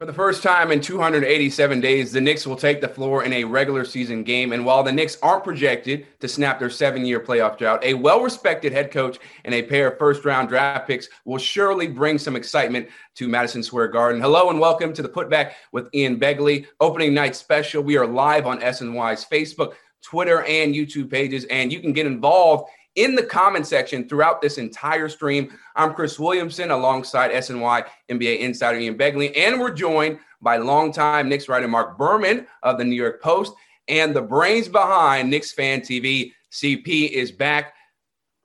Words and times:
For 0.00 0.06
the 0.06 0.12
first 0.12 0.42
time 0.42 0.72
in 0.72 0.80
287 0.80 1.80
days, 1.80 2.10
the 2.10 2.20
Knicks 2.20 2.48
will 2.48 2.56
take 2.56 2.80
the 2.80 2.88
floor 2.88 3.22
in 3.22 3.32
a 3.32 3.44
regular 3.44 3.84
season 3.84 4.24
game. 4.24 4.52
And 4.52 4.66
while 4.66 4.82
the 4.82 4.90
Knicks 4.90 5.16
aren't 5.22 5.44
projected 5.44 6.08
to 6.18 6.26
snap 6.26 6.58
their 6.58 6.68
seven 6.68 7.06
year 7.06 7.20
playoff 7.20 7.56
drought, 7.56 7.84
a 7.84 7.94
well 7.94 8.20
respected 8.20 8.72
head 8.72 8.90
coach 8.90 9.20
and 9.44 9.54
a 9.54 9.62
pair 9.62 9.92
of 9.92 9.98
first 9.98 10.24
round 10.24 10.48
draft 10.48 10.88
picks 10.88 11.08
will 11.24 11.38
surely 11.38 11.86
bring 11.86 12.18
some 12.18 12.34
excitement 12.34 12.88
to 13.14 13.28
Madison 13.28 13.62
Square 13.62 13.88
Garden. 13.88 14.20
Hello 14.20 14.50
and 14.50 14.58
welcome 14.58 14.92
to 14.94 15.00
the 15.00 15.08
Putback 15.08 15.52
with 15.70 15.88
Ian 15.94 16.18
Begley 16.18 16.66
opening 16.80 17.14
night 17.14 17.36
special. 17.36 17.80
We 17.80 17.96
are 17.96 18.06
live 18.06 18.48
on 18.48 18.58
SNY's 18.62 19.24
Facebook, 19.24 19.74
Twitter, 20.02 20.42
and 20.42 20.74
YouTube 20.74 21.08
pages, 21.08 21.44
and 21.44 21.72
you 21.72 21.78
can 21.78 21.92
get 21.92 22.06
involved 22.06 22.68
in 22.96 23.14
the 23.14 23.22
comment 23.22 23.66
section 23.66 24.08
throughout 24.08 24.40
this 24.40 24.58
entire 24.58 25.08
stream. 25.08 25.50
I'm 25.74 25.94
Chris 25.94 26.18
Williamson 26.18 26.70
alongside 26.70 27.32
SNY 27.32 27.84
NBA 28.08 28.38
insider 28.38 28.78
Ian 28.78 28.96
Begley, 28.96 29.36
and 29.36 29.60
we're 29.60 29.72
joined 29.72 30.18
by 30.40 30.58
longtime 30.58 31.28
Knicks 31.28 31.48
writer 31.48 31.68
Marc 31.68 31.98
Berman 31.98 32.46
of 32.62 32.78
the 32.78 32.84
New 32.84 32.96
York 32.96 33.22
Post 33.22 33.54
and 33.88 34.14
the 34.14 34.22
brains 34.22 34.68
behind 34.68 35.30
Knicks 35.30 35.52
Fan 35.52 35.80
TV. 35.80 36.32
CP 36.52 37.10
is 37.10 37.32
back. 37.32 37.74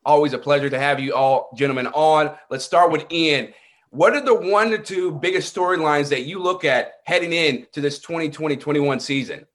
Always 0.05 0.33
a 0.33 0.39
pleasure 0.39 0.69
to 0.69 0.79
have 0.79 0.99
you 0.99 1.13
all 1.13 1.49
gentlemen 1.55 1.87
on. 1.87 2.35
Let's 2.49 2.65
start 2.65 2.91
with 2.91 3.05
Ian. 3.11 3.53
What 3.91 4.13
are 4.13 4.21
the 4.21 4.33
one 4.33 4.73
or 4.73 4.77
two 4.77 5.11
biggest 5.11 5.55
storylines 5.55 6.09
that 6.09 6.25
you 6.25 6.39
look 6.39 6.63
at 6.63 6.93
heading 7.05 7.33
in 7.33 7.67
to 7.73 7.81
this 7.81 7.99
2020-21 7.99 9.01
season? 9.01 9.45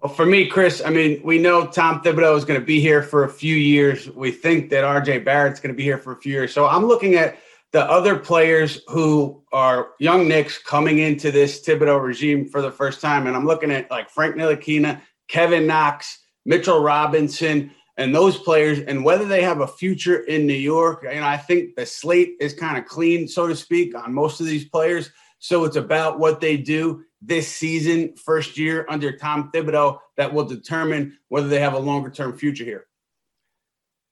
Well, 0.00 0.12
for 0.12 0.26
me, 0.26 0.46
Chris, 0.46 0.80
I 0.84 0.90
mean, 0.90 1.20
we 1.24 1.38
know 1.38 1.66
Tom 1.66 2.00
Thibodeau 2.02 2.36
is 2.36 2.44
going 2.44 2.60
to 2.60 2.64
be 2.64 2.80
here 2.80 3.02
for 3.02 3.24
a 3.24 3.28
few 3.28 3.56
years. 3.56 4.08
We 4.08 4.30
think 4.30 4.70
that 4.70 4.84
RJ 4.84 5.24
Barrett's 5.24 5.58
going 5.58 5.74
to 5.74 5.76
be 5.76 5.82
here 5.82 5.98
for 5.98 6.12
a 6.12 6.16
few 6.16 6.32
years. 6.32 6.54
So 6.54 6.66
I'm 6.66 6.86
looking 6.86 7.16
at 7.16 7.38
the 7.72 7.82
other 7.82 8.16
players 8.16 8.80
who 8.86 9.42
are 9.52 9.88
young 9.98 10.28
Knicks 10.28 10.56
coming 10.56 10.98
into 10.98 11.32
this 11.32 11.66
Thibodeau 11.66 12.00
regime 12.00 12.48
for 12.48 12.62
the 12.62 12.70
first 12.70 13.00
time. 13.00 13.26
And 13.26 13.34
I'm 13.34 13.44
looking 13.44 13.72
at 13.72 13.90
like 13.90 14.08
Frank 14.08 14.36
Ntilikina, 14.36 15.00
Kevin 15.26 15.66
Knox, 15.66 16.18
Mitchell 16.46 16.80
Robinson, 16.80 17.72
and 17.96 18.14
those 18.14 18.38
players, 18.38 18.78
and 18.78 19.04
whether 19.04 19.24
they 19.24 19.42
have 19.42 19.60
a 19.60 19.66
future 19.66 20.20
in 20.20 20.46
New 20.46 20.54
York. 20.54 21.04
And 21.10 21.24
I 21.24 21.36
think 21.36 21.74
the 21.74 21.84
slate 21.84 22.36
is 22.38 22.54
kind 22.54 22.78
of 22.78 22.86
clean, 22.86 23.26
so 23.26 23.48
to 23.48 23.56
speak, 23.56 23.96
on 23.96 24.14
most 24.14 24.40
of 24.40 24.46
these 24.46 24.68
players. 24.68 25.10
So 25.38 25.64
it's 25.64 25.76
about 25.76 26.18
what 26.18 26.40
they 26.40 26.56
do 26.56 27.04
this 27.20 27.48
season, 27.48 28.14
first 28.16 28.58
year 28.58 28.86
under 28.88 29.16
Tom 29.16 29.50
Thibodeau, 29.52 29.98
that 30.16 30.32
will 30.32 30.44
determine 30.44 31.18
whether 31.28 31.48
they 31.48 31.60
have 31.60 31.74
a 31.74 31.78
longer 31.78 32.10
term 32.10 32.36
future 32.36 32.64
here. 32.64 32.86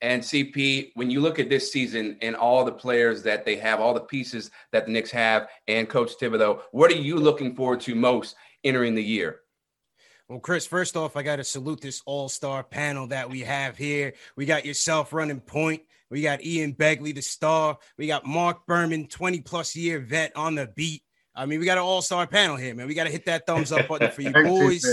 And 0.01 0.21
CP, 0.21 0.91
when 0.93 1.09
you 1.09 1.21
look 1.21 1.39
at 1.39 1.49
this 1.49 1.71
season 1.71 2.17
and 2.21 2.35
all 2.35 2.63
the 2.63 2.71
players 2.71 3.23
that 3.23 3.45
they 3.45 3.55
have, 3.55 3.79
all 3.79 3.93
the 3.93 4.01
pieces 4.01 4.51
that 4.71 4.85
the 4.85 4.91
Knicks 4.91 5.09
have, 5.11 5.47
and 5.67 5.89
Coach 5.89 6.11
Thibodeau, 6.19 6.61
what 6.71 6.91
are 6.91 6.95
you 6.95 7.17
looking 7.17 7.55
forward 7.55 7.81
to 7.81 7.95
most 7.95 8.35
entering 8.63 8.93
the 8.93 9.03
year? 9.03 9.39
Well, 10.29 10.39
Chris, 10.39 10.67
first 10.67 10.97
off, 10.97 11.15
I 11.15 11.23
got 11.23 11.37
to 11.37 11.43
salute 11.43 11.81
this 11.81 12.03
all 12.05 12.29
star 12.29 12.63
panel 12.63 13.07
that 13.07 13.29
we 13.29 13.41
have 13.41 13.77
here. 13.77 14.13
We 14.35 14.45
got 14.45 14.65
yourself 14.65 15.13
running 15.13 15.39
point. 15.39 15.81
We 16.09 16.21
got 16.21 16.43
Ian 16.43 16.73
Begley, 16.73 17.15
the 17.15 17.21
star. 17.21 17.77
We 17.97 18.07
got 18.07 18.25
Marc 18.25 18.67
Berman, 18.67 19.07
20 19.07 19.41
plus 19.41 19.75
year 19.75 19.99
vet 19.99 20.35
on 20.35 20.55
the 20.55 20.67
beat. 20.67 21.01
I 21.37 21.45
mean, 21.45 21.59
we 21.59 21.65
got 21.65 21.77
an 21.77 21.83
all 21.83 22.01
star 22.01 22.25
panel 22.25 22.55
here, 22.55 22.73
man. 22.73 22.87
We 22.87 22.95
got 22.95 23.03
to 23.03 23.11
hit 23.11 23.25
that 23.27 23.45
thumbs 23.45 23.71
up 23.71 23.87
button 23.87 24.11
for 24.11 24.21
you 24.23 24.31
boys. 24.31 24.83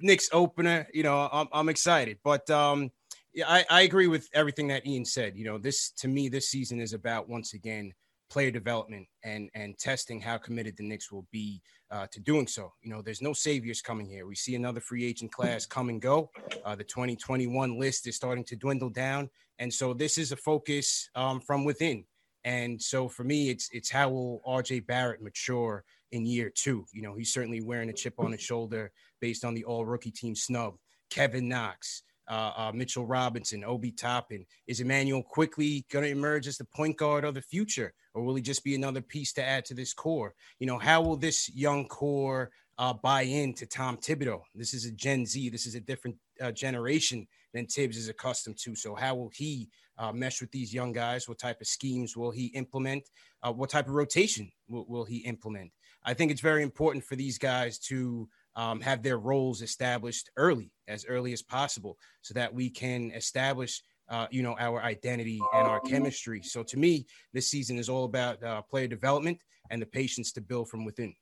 Knicks 0.00 0.30
opener, 0.32 0.88
you 0.94 1.02
know, 1.02 1.28
I'm, 1.30 1.46
I'm 1.52 1.68
excited, 1.68 2.18
but 2.24 2.48
um, 2.48 2.90
yeah, 3.34 3.44
I, 3.48 3.64
I 3.68 3.82
agree 3.82 4.06
with 4.06 4.28
everything 4.32 4.68
that 4.68 4.86
Ian 4.86 5.04
said. 5.04 5.36
You 5.36 5.44
know, 5.44 5.58
this 5.58 5.90
to 5.98 6.08
me, 6.08 6.28
this 6.28 6.48
season 6.48 6.80
is 6.80 6.94
about 6.94 7.28
once 7.28 7.52
again 7.52 7.92
player 8.30 8.50
development 8.50 9.06
and 9.22 9.50
and 9.54 9.78
testing 9.78 10.20
how 10.20 10.38
committed 10.38 10.76
the 10.76 10.88
Knicks 10.88 11.12
will 11.12 11.26
be 11.30 11.60
uh, 11.90 12.06
to 12.12 12.20
doing 12.20 12.46
so. 12.46 12.72
You 12.82 12.90
know, 12.90 13.02
there's 13.02 13.20
no 13.20 13.32
saviors 13.32 13.82
coming 13.82 14.06
here. 14.06 14.26
We 14.26 14.36
see 14.36 14.54
another 14.54 14.80
free 14.80 15.04
agent 15.04 15.32
class 15.32 15.66
come 15.66 15.90
and 15.90 16.00
go. 16.00 16.30
Uh, 16.64 16.74
the 16.74 16.84
2021 16.84 17.78
list 17.78 18.06
is 18.06 18.16
starting 18.16 18.44
to 18.44 18.56
dwindle 18.56 18.90
down, 18.90 19.28
and 19.58 19.72
so 19.72 19.92
this 19.92 20.16
is 20.16 20.32
a 20.32 20.36
focus 20.36 21.10
um, 21.14 21.40
from 21.40 21.64
within. 21.64 22.04
And 22.44 22.80
so 22.80 23.08
for 23.08 23.24
me, 23.24 23.50
it's 23.50 23.68
it's 23.72 23.90
how 23.90 24.10
will 24.10 24.42
RJ 24.46 24.86
Barrett 24.86 25.22
mature 25.22 25.84
in 26.12 26.26
year 26.26 26.52
two? 26.54 26.84
You 26.92 27.02
know, 27.02 27.14
he's 27.14 27.32
certainly 27.32 27.62
wearing 27.62 27.88
a 27.88 27.94
chip 27.94 28.14
on 28.18 28.32
his 28.32 28.42
shoulder 28.42 28.92
based 29.20 29.44
on 29.44 29.54
the 29.54 29.64
all 29.64 29.86
rookie 29.86 30.10
team 30.10 30.34
snub. 30.34 30.74
Kevin 31.10 31.48
Knox, 31.48 32.02
uh, 32.28 32.52
uh, 32.56 32.72
Mitchell 32.74 33.06
Robinson, 33.06 33.64
Obi 33.64 33.92
Toppin. 33.92 34.44
Is 34.66 34.80
Immanuel 34.80 35.22
Quickley 35.22 35.86
going 35.90 36.04
to 36.04 36.10
emerge 36.10 36.46
as 36.46 36.58
the 36.58 36.64
point 36.64 36.96
guard 36.96 37.24
of 37.24 37.34
the 37.34 37.42
future, 37.42 37.92
or 38.14 38.22
will 38.22 38.34
he 38.34 38.42
just 38.42 38.64
be 38.64 38.74
another 38.74 39.00
piece 39.00 39.32
to 39.34 39.44
add 39.44 39.64
to 39.66 39.74
this 39.74 39.94
core? 39.94 40.34
You 40.58 40.66
know, 40.66 40.78
how 40.78 41.02
will 41.02 41.16
this 41.16 41.48
young 41.54 41.86
core 41.86 42.50
uh, 42.78 42.92
buy 42.92 43.22
into 43.22 43.66
Tom 43.66 43.96
Thibodeau? 43.96 44.42
This 44.54 44.74
is 44.74 44.84
a 44.84 44.92
Gen 44.92 45.24
Z. 45.24 45.48
This 45.50 45.66
is 45.66 45.74
a 45.74 45.80
different 45.80 46.16
uh, 46.40 46.52
generation 46.52 47.26
than 47.54 47.66
Thibs 47.66 47.96
is 47.96 48.08
accustomed 48.08 48.58
to. 48.58 48.74
So 48.74 48.94
how 48.94 49.14
will 49.14 49.30
he 49.32 49.70
uh, 49.96 50.12
mesh 50.12 50.40
with 50.40 50.50
these 50.50 50.74
young 50.74 50.92
guys? 50.92 51.28
What 51.28 51.38
type 51.38 51.60
of 51.60 51.66
schemes 51.66 52.16
will 52.16 52.32
he 52.32 52.46
implement? 52.46 53.08
Uh, 53.42 53.52
what 53.52 53.70
type 53.70 53.86
of 53.86 53.94
rotation 53.94 54.50
will, 54.68 54.84
will, 54.88 55.04
he 55.04 55.18
implement? 55.18 55.70
I 56.04 56.12
think 56.12 56.30
it's 56.30 56.40
very 56.40 56.62
important 56.62 57.04
for 57.04 57.16
these 57.16 57.38
guys 57.38 57.78
to 57.80 58.28
um, 58.56 58.80
have 58.80 59.02
their 59.02 59.18
roles 59.18 59.62
established 59.62 60.30
early, 60.36 60.70
as 60.88 61.06
early 61.06 61.32
as 61.32 61.42
possible, 61.42 61.96
so 62.22 62.34
that 62.34 62.52
we 62.52 62.68
can 62.68 63.12
establish, 63.12 63.80
uh, 64.08 64.26
you 64.30 64.42
know, 64.42 64.56
our 64.58 64.82
identity 64.82 65.40
and 65.54 65.66
our 65.66 65.80
chemistry. 65.80 66.42
So 66.42 66.62
to 66.64 66.76
me, 66.76 67.06
this 67.32 67.48
season 67.48 67.78
is 67.78 67.88
all 67.88 68.04
about 68.04 68.42
uh, 68.42 68.62
player 68.62 68.88
development 68.88 69.38
and 69.70 69.80
the 69.80 69.86
patience 69.86 70.32
to 70.32 70.40
build 70.40 70.68
from 70.68 70.84
within. 70.84 71.14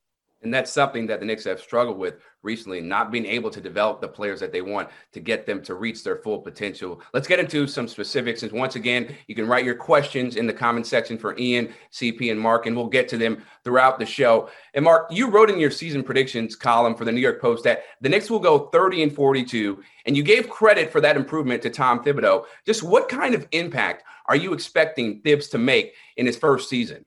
And 0.43 0.53
that's 0.53 0.73
something 0.73 1.07
that 1.07 1.21
the 1.21 1.27
Knicks 1.27 1.45
have 1.45 1.61
struggled 1.61 1.99
with 1.99 2.17
recently, 2.43 2.81
not 2.81 3.13
being 3.13 3.27
able 3.27 3.51
to 3.51 3.61
develop 3.61 4.01
the 4.01 4.09
players 4.09 4.41
that 4.41 4.51
they 4.51 4.63
want 4.63 4.89
to 5.13 5.21
get 5.21 5.47
them 5.47 5.63
to 5.63 5.75
reach 5.75 6.03
their 6.03 6.17
full 6.17 6.41
potential. 6.41 7.01
Let's 7.15 7.29
get 7.29 7.39
into 7.39 7.67
some 7.69 7.87
specifics. 7.87 8.43
And 8.43 8.51
once 8.51 8.75
again, 8.75 9.15
you 9.29 9.37
can 9.37 9.47
write 9.47 9.65
your 9.65 9.77
questions 9.77 10.37
in 10.37 10.47
the 10.47 10.53
comment 10.53 10.87
section 10.87 11.17
for 11.17 11.39
Ian, 11.39 11.73
CP, 11.93 12.33
and 12.33 12.41
Marc, 12.41 12.67
and 12.67 12.77
we'll 12.77 12.89
get 12.89 13.09
to 13.09 13.17
them 13.17 13.45
throughout 13.63 13.99
the 13.99 14.07
show. 14.07 14.49
And 14.75 14.85
Marc, 14.85 15.13
you 15.13 15.31
wrote 15.31 15.51
in 15.51 15.61
your 15.61 15.71
season 15.71 16.03
predictions 16.03 16.57
column 16.57 16.97
for 16.97 17.05
the 17.05 17.13
New 17.13 17.21
York 17.21 17.41
Post 17.41 17.63
that 17.65 17.85
the 18.01 18.09
Knicks 18.09 18.31
will 18.31 18.41
go 18.41 18.67
30 18.71 19.05
and 19.05 19.15
42, 19.15 19.83
and 20.07 20.17
you 20.17 20.25
gave 20.25 20.51
credit 20.51 20.91
for 20.91 21.01
that 21.01 21.17
improvement 21.17 21.63
to 21.63 21.71
Tom 21.71 22.03
Thibodeau. 22.03 22.45
Just 22.67 22.83
what 22.83 23.09
kind 23.09 23.35
of 23.35 23.47
impact 23.53 24.03
are 24.27 24.37
you 24.37 24.53
expecting 24.53 25.21
Thibs 25.21 25.49
to 25.49 25.59
make 25.59 25.95
in 26.17 26.27
his 26.27 26.37
first 26.37 26.69
season? 26.69 27.05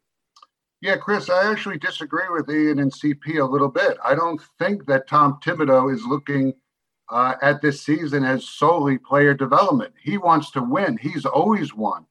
Yeah, 0.86 0.98
Chris, 0.98 1.32
I 1.32 1.52
actually 1.52 1.80
disagree 1.80 2.30
with 2.30 2.48
Ian 2.48 2.78
and 2.78 2.94
CP 2.94 3.42
a 3.42 3.52
little 3.52 3.70
bit. 3.70 3.98
I 4.06 4.14
don't 4.14 4.40
think 4.60 4.86
that 4.86 5.08
Tom 5.08 5.40
Thibodeau 5.44 5.92
is 5.92 6.06
looking 6.06 6.54
uh, 7.10 7.34
at 7.42 7.60
this 7.60 7.82
season 7.82 8.24
as 8.24 8.48
solely 8.48 9.00
player 9.00 9.34
development. 9.34 9.96
He 10.00 10.20
wants 10.20 10.52
to 10.52 10.62
win. 10.62 11.00
He's 11.02 11.26
always 11.26 11.74
won. 11.74 12.06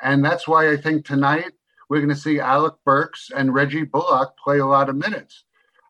And 0.00 0.24
that's 0.24 0.48
why 0.48 0.70
I 0.70 0.78
think 0.78 1.04
tonight 1.04 1.52
we're 1.90 1.98
going 1.98 2.08
to 2.08 2.16
see 2.16 2.40
Alec 2.40 2.72
Burks 2.86 3.30
and 3.36 3.52
Reggie 3.52 3.84
Bullock 3.84 4.38
play 4.42 4.60
a 4.60 4.66
lot 4.66 4.88
of 4.88 4.96
minutes. 4.96 5.44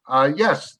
Uh, 0.08 0.32
yes, 0.34 0.78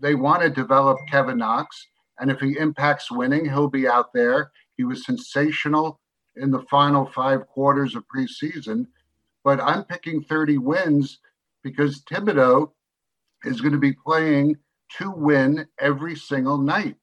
they 0.00 0.16
want 0.16 0.42
to 0.42 0.50
develop 0.50 0.98
Kevin 1.08 1.38
Knox. 1.38 1.86
And 2.18 2.28
if 2.28 2.40
he 2.40 2.58
impacts 2.58 3.08
winning, 3.08 3.44
he'll 3.44 3.68
be 3.68 3.86
out 3.86 4.12
there. 4.12 4.50
He 4.76 4.82
was 4.82 5.06
sensational 5.06 6.00
in 6.34 6.50
the 6.50 6.62
final 6.68 7.06
five 7.06 7.46
quarters 7.46 7.94
of 7.94 8.02
preseason 8.12 8.88
but 9.44 9.60
I'm 9.60 9.84
picking 9.84 10.22
30 10.22 10.58
wins 10.58 11.18
because 11.62 12.02
Thibodeau 12.04 12.70
is 13.44 13.60
going 13.60 13.72
to 13.72 13.78
be 13.78 13.92
playing 13.92 14.56
to 14.98 15.10
win 15.10 15.66
every 15.78 16.16
single 16.16 16.58
night. 16.58 16.96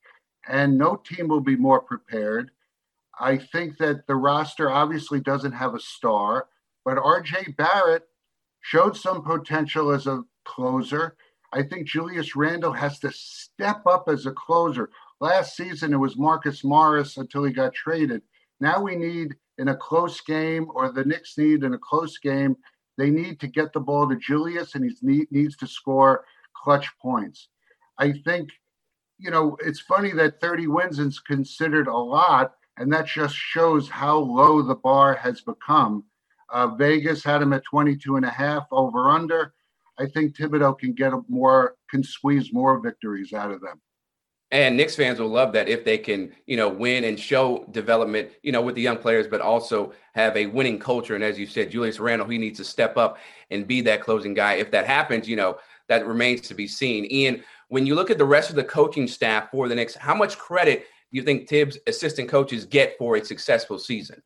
And 0.48 0.78
no 0.78 0.96
team 0.96 1.28
will 1.28 1.42
be 1.42 1.56
more 1.56 1.82
prepared. 1.82 2.52
I 3.20 3.38
think 3.38 3.78
that 3.78 4.08
the 4.08 4.16
roster 4.16 4.72
obviously 4.72 5.20
doesn't 5.20 5.52
have 5.52 5.76
a 5.76 5.80
star, 5.80 6.48
but 6.86 6.98
RJ 6.98 7.58
Barrett 7.58 8.08
showed 8.62 8.96
some 8.96 9.24
potential 9.24 9.92
as 9.92 10.08
a 10.08 10.24
closer. 10.46 11.16
I 11.52 11.64
think 11.64 11.88
Julius 11.88 12.36
Randle 12.36 12.74
has 12.74 13.00
to 13.00 13.12
step 13.12 13.86
up 13.86 14.08
as 14.08 14.26
a 14.26 14.32
closer. 14.32 14.90
Last 15.20 15.58
season, 15.58 15.94
it 15.94 15.98
was 15.98 16.18
Marcus 16.18 16.64
Morris 16.64 17.18
until 17.18 17.44
he 17.44 17.52
got 17.52 17.74
traded. 17.74 18.22
Now 18.62 18.82
we 18.82 18.96
need 18.96 19.36
in 19.60 19.68
a 19.68 19.76
close 19.76 20.22
game, 20.22 20.68
or 20.74 20.92
the 20.92 21.04
Knicks 21.04 21.38
need 21.38 21.64
in 21.64 21.74
a 21.74 21.78
close 21.78 22.18
game, 22.18 22.56
they 22.98 23.10
need 23.10 23.40
to 23.42 23.48
get 23.48 23.72
the 23.74 23.80
ball 23.80 24.10
to 24.10 24.16
Julius, 24.16 24.76
and 24.76 24.84
he 24.84 24.96
need, 25.02 25.28
needs 25.32 25.56
to 25.58 25.68
score 25.68 26.26
clutch 26.56 26.90
points. 27.02 27.50
I 27.98 28.14
think, 28.14 28.50
you 29.18 29.30
know, 29.32 29.58
it's 29.60 29.82
funny 29.82 30.12
that 30.14 30.42
30 30.42 30.68
wins 30.68 31.00
is 31.00 31.20
considered 31.20 31.88
a 31.88 31.96
lot, 31.96 32.56
and 32.78 32.92
that 32.94 33.06
just 33.06 33.36
shows 33.36 33.90
how 33.90 34.18
low 34.18 34.62
the 34.62 34.76
bar 34.76 35.14
has 35.16 35.42
become. 35.42 36.06
Uh, 36.50 36.68
Vegas 36.68 37.24
had 37.24 37.42
him 37.42 37.54
at 37.54 37.64
22 37.66 38.16
and 38.16 38.26
a 38.26 38.30
half 38.30 38.66
over 38.72 39.10
under. 39.10 39.54
I 40.00 40.06
think 40.06 40.36
Thibodeau 40.36 40.80
can 40.80 40.94
get 40.94 41.12
more, 41.28 41.76
can 41.90 42.04
squeeze 42.04 42.54
more 42.54 42.80
victories 42.80 43.34
out 43.34 43.52
of 43.52 43.60
them. 43.62 43.82
And 44.52 44.78
Knicks 44.78 44.96
fans 44.96 45.20
will 45.20 45.28
love 45.28 45.54
that 45.54 45.70
if 45.70 45.86
they 45.86 46.00
can, 46.00 46.32
you 46.48 46.58
know, 46.58 46.70
win 46.70 47.04
and 47.04 47.20
show 47.20 47.66
development, 47.70 48.32
you 48.42 48.52
know, 48.52 48.64
with 48.64 48.74
the 48.74 48.82
young 48.82 48.98
players, 48.98 49.28
but 49.28 49.42
also 49.42 49.94
have 50.16 50.36
a 50.36 50.48
winning 50.48 50.80
culture. 50.80 51.14
And 51.14 51.24
as 51.24 51.38
you 51.38 51.46
said, 51.46 51.70
Julius 51.70 52.00
Randle, 52.00 52.28
he 52.28 52.40
needs 52.40 52.58
to 52.58 52.64
step 52.64 52.98
up 52.98 53.20
and 53.52 53.68
be 53.68 53.82
that 53.82 54.02
closing 54.02 54.34
guy. 54.34 54.56
If 54.56 54.72
that 54.72 54.88
happens, 54.88 55.30
you 55.30 55.36
know, 55.36 55.60
that 55.88 56.08
remains 56.08 56.42
to 56.42 56.56
be 56.56 56.68
seen. 56.68 57.06
Ian, 57.12 57.44
when 57.68 57.86
you 57.86 57.94
look 57.94 58.10
at 58.10 58.18
the 58.18 58.26
rest 58.26 58.50
of 58.50 58.56
the 58.56 58.64
coaching 58.64 59.08
staff 59.08 59.52
for 59.52 59.68
the 59.68 59.76
Knicks, 59.76 59.94
how 59.94 60.16
much 60.16 60.40
credit 60.40 60.80
do 60.80 61.18
you 61.18 61.22
think 61.22 61.48
Thibs 61.48 61.78
assistant 61.86 62.28
coaches 62.28 62.66
get 62.66 62.98
for 62.98 63.18
a 63.18 63.26
successful 63.26 63.78
season? 63.78 64.22